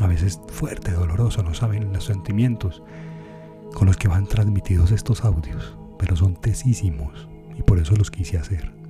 A 0.00 0.06
veces 0.06 0.40
fuerte, 0.48 0.92
doloroso, 0.92 1.42
no 1.42 1.54
saben 1.54 1.92
los 1.92 2.04
sentimientos 2.04 2.82
con 3.74 3.86
los 3.86 3.96
que 3.96 4.08
van 4.08 4.26
transmitidos 4.26 4.90
estos 4.90 5.24
audios. 5.24 5.76
Pero 5.98 6.16
son 6.16 6.34
tesísimos. 6.34 7.28
Y 7.56 7.62
por 7.62 7.78
eso 7.78 7.94
los 7.96 8.10
quise 8.10 8.38
hacer. 8.38 8.80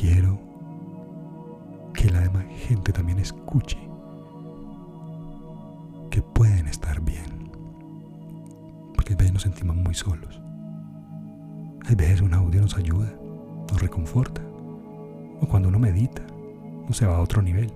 Quiero 0.00 0.38
que 1.92 2.08
la 2.08 2.20
demás 2.20 2.44
gente 2.68 2.92
también 2.92 3.18
escuche 3.18 3.76
que 6.08 6.22
pueden 6.22 6.68
estar 6.68 7.00
bien. 7.00 7.50
Porque 8.94 9.14
a 9.14 9.16
veces 9.16 9.32
nos 9.32 9.42
sentimos 9.42 9.74
muy 9.74 9.94
solos. 9.94 10.40
A 11.88 11.94
veces 11.94 12.20
un 12.20 12.34
audio 12.34 12.60
nos 12.60 12.76
ayuda, 12.76 13.12
nos 13.70 13.80
reconforta. 13.80 14.42
O 15.40 15.46
cuando 15.48 15.68
uno 15.68 15.78
medita, 15.78 16.22
uno 16.84 16.92
se 16.92 17.06
va 17.06 17.16
a 17.16 17.20
otro 17.20 17.42
nivel. 17.42 17.72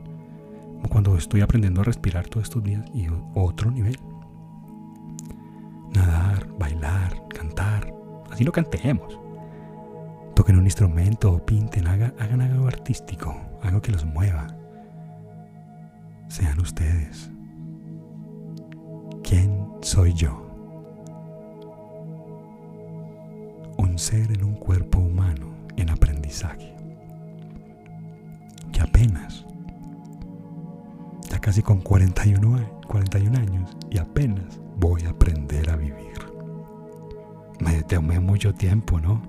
O 0.84 0.88
cuando 0.88 1.16
estoy 1.16 1.40
aprendiendo 1.40 1.80
a 1.80 1.84
respirar 1.84 2.28
todos 2.28 2.44
estos 2.44 2.62
días 2.62 2.84
y 2.94 3.06
otro 3.34 3.70
nivel. 3.70 3.98
Nadar, 5.94 6.46
bailar, 6.58 7.22
cantar. 7.28 7.92
Así 8.30 8.44
lo 8.44 8.52
cantemos 8.52 9.22
toquen 10.34 10.56
un 10.56 10.64
instrumento 10.64 11.32
o 11.32 11.44
pinten, 11.44 11.86
hagan, 11.86 12.14
hagan 12.18 12.40
algo 12.40 12.66
artístico, 12.66 13.40
algo 13.62 13.80
que 13.80 13.92
los 13.92 14.04
mueva. 14.04 14.48
Sean 16.28 16.58
ustedes. 16.60 17.30
¿Quién 19.22 19.66
soy 19.82 20.14
yo? 20.14 20.51
Ser 24.02 24.32
en 24.32 24.42
un 24.42 24.54
cuerpo 24.54 24.98
humano 24.98 25.54
en 25.76 25.88
aprendizaje. 25.88 26.74
Que 28.72 28.80
apenas, 28.80 29.46
ya 31.30 31.38
casi 31.38 31.62
con 31.62 31.80
41, 31.80 32.80
41 32.88 33.38
años, 33.38 33.76
y 33.90 33.98
apenas 33.98 34.60
voy 34.76 35.04
a 35.04 35.10
aprender 35.10 35.70
a 35.70 35.76
vivir. 35.76 36.18
Me 37.60 37.80
tomé 37.84 38.18
mucho 38.18 38.52
tiempo, 38.52 38.98
¿no? 38.98 39.22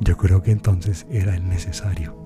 Yo 0.00 0.16
creo 0.16 0.42
que 0.42 0.50
entonces 0.50 1.06
era 1.08 1.36
el 1.36 1.48
necesario 1.48 2.16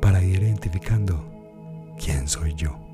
para 0.00 0.22
ir 0.22 0.42
identificando 0.42 1.22
quién 2.02 2.26
soy 2.26 2.54
yo. 2.54 2.89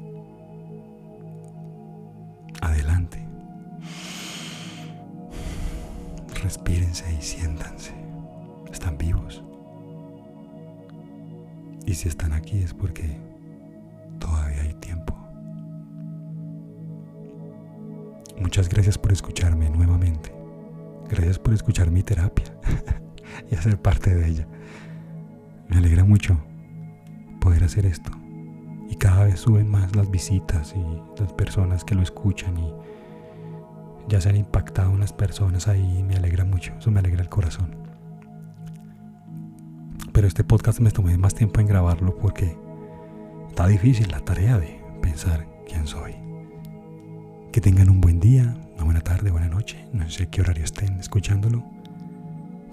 Respírense 6.46 7.12
y 7.12 7.20
siéntanse. 7.20 7.92
Están 8.70 8.96
vivos. 8.96 9.42
Y 11.84 11.94
si 11.94 12.06
están 12.06 12.32
aquí 12.32 12.58
es 12.58 12.72
porque 12.72 13.18
todavía 14.20 14.62
hay 14.62 14.74
tiempo. 14.74 15.12
Muchas 18.40 18.68
gracias 18.68 18.96
por 18.96 19.10
escucharme 19.10 19.68
nuevamente. 19.70 20.32
Gracias 21.08 21.40
por 21.40 21.52
escuchar 21.52 21.90
mi 21.90 22.04
terapia 22.04 22.44
y 23.50 23.56
hacer 23.56 23.82
parte 23.82 24.14
de 24.14 24.28
ella. 24.28 24.48
Me 25.66 25.78
alegra 25.78 26.04
mucho 26.04 26.38
poder 27.40 27.64
hacer 27.64 27.86
esto. 27.86 28.12
Y 28.88 28.94
cada 28.94 29.24
vez 29.24 29.40
suben 29.40 29.68
más 29.68 29.96
las 29.96 30.08
visitas 30.12 30.76
y 30.76 31.20
las 31.20 31.32
personas 31.32 31.82
que 31.82 31.96
lo 31.96 32.02
escuchan 32.02 32.56
y 32.56 32.72
ya 34.08 34.20
se 34.20 34.28
han 34.28 34.36
impactado 34.36 34.90
unas 34.90 35.12
personas 35.12 35.68
ahí 35.68 35.98
y 35.98 36.02
me 36.02 36.16
alegra 36.16 36.44
mucho. 36.44 36.72
Eso 36.78 36.90
me 36.90 37.00
alegra 37.00 37.22
el 37.22 37.28
corazón. 37.28 37.74
pero 40.12 40.26
este 40.26 40.44
podcast 40.44 40.80
me 40.80 40.90
tomé 40.90 41.18
más 41.18 41.34
tiempo 41.34 41.60
en 41.60 41.66
grabarlo 41.66 42.16
porque 42.16 42.56
está 43.48 43.66
difícil 43.66 44.08
la 44.10 44.20
tarea 44.20 44.58
de 44.58 44.80
pensar 45.02 45.46
quién 45.68 45.86
soy. 45.86 46.14
Que 47.52 47.60
tengan 47.60 47.90
un 47.90 48.00
buen 48.00 48.18
día, 48.18 48.56
una 48.74 48.84
buena 48.84 49.00
tarde, 49.00 49.30
buena 49.30 49.48
noche, 49.48 49.86
no 49.92 50.08
sé 50.08 50.28
qué 50.28 50.40
horario 50.40 50.64
estén 50.64 50.98
escuchándolo, 50.98 51.62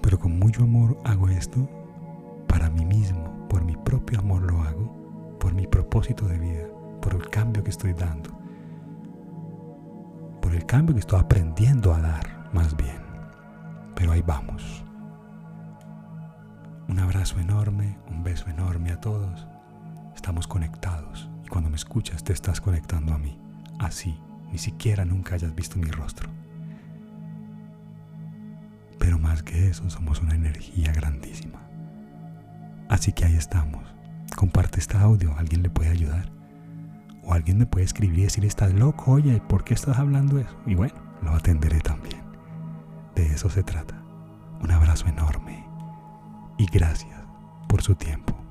pero 0.02 0.18
con 0.18 0.38
mucho 0.38 0.62
amor 0.62 0.96
hago 1.04 1.28
esto 1.28 1.68
para 2.46 2.70
mí 2.70 2.84
mismo, 2.84 3.46
por 3.48 3.62
mi 3.64 3.76
propio 3.76 4.20
amor 4.20 4.42
lo 4.42 4.62
hago, 4.62 5.36
por 5.38 5.52
mi 5.54 5.66
propósito 5.66 6.26
de 6.26 6.38
vida, 6.38 6.66
por 7.02 7.14
el 7.14 7.28
cambio 7.28 7.62
que 7.62 7.70
estoy 7.70 7.92
dando, 7.92 8.30
el 10.54 10.66
cambio 10.66 10.94
que 10.94 11.00
estoy 11.00 11.20
aprendiendo 11.20 11.92
a 11.92 12.00
dar, 12.00 12.50
más 12.52 12.76
bien. 12.76 13.02
Pero 13.94 14.12
ahí 14.12 14.22
vamos. 14.22 14.84
Un 16.88 16.98
abrazo 16.98 17.38
enorme, 17.38 17.98
un 18.08 18.22
beso 18.22 18.48
enorme 18.48 18.92
a 18.92 19.00
todos. 19.00 19.46
Estamos 20.14 20.46
conectados 20.46 21.28
y 21.44 21.48
cuando 21.48 21.70
me 21.70 21.76
escuchas 21.76 22.22
te 22.24 22.32
estás 22.32 22.60
conectando 22.60 23.12
a 23.12 23.18
mí, 23.18 23.38
así 23.78 24.18
ni 24.52 24.58
siquiera 24.58 25.04
nunca 25.04 25.34
hayas 25.34 25.54
visto 25.54 25.78
mi 25.78 25.90
rostro. 25.90 26.30
Pero 28.98 29.18
más 29.18 29.42
que 29.42 29.68
eso, 29.68 29.88
somos 29.90 30.22
una 30.22 30.34
energía 30.34 30.92
grandísima. 30.92 31.60
Así 32.88 33.12
que 33.12 33.24
ahí 33.24 33.34
estamos. 33.34 33.84
Comparte 34.36 34.78
este 34.78 34.96
audio, 34.96 35.34
alguien 35.36 35.62
le 35.62 35.70
puede 35.70 35.90
ayudar. 35.90 36.30
O 37.24 37.32
alguien 37.32 37.58
me 37.58 37.66
puede 37.66 37.86
escribir 37.86 38.18
y 38.18 38.22
decir, 38.24 38.44
estás 38.44 38.72
loco, 38.74 39.12
oye, 39.12 39.40
¿por 39.48 39.64
qué 39.64 39.74
estás 39.74 39.98
hablando 39.98 40.38
eso? 40.38 40.56
Y 40.66 40.74
bueno, 40.74 40.94
lo 41.22 41.32
atenderé 41.32 41.80
también. 41.80 42.22
De 43.14 43.26
eso 43.26 43.48
se 43.48 43.62
trata. 43.62 44.02
Un 44.60 44.70
abrazo 44.70 45.06
enorme 45.06 45.66
y 46.58 46.66
gracias 46.66 47.20
por 47.68 47.82
su 47.82 47.94
tiempo. 47.94 48.43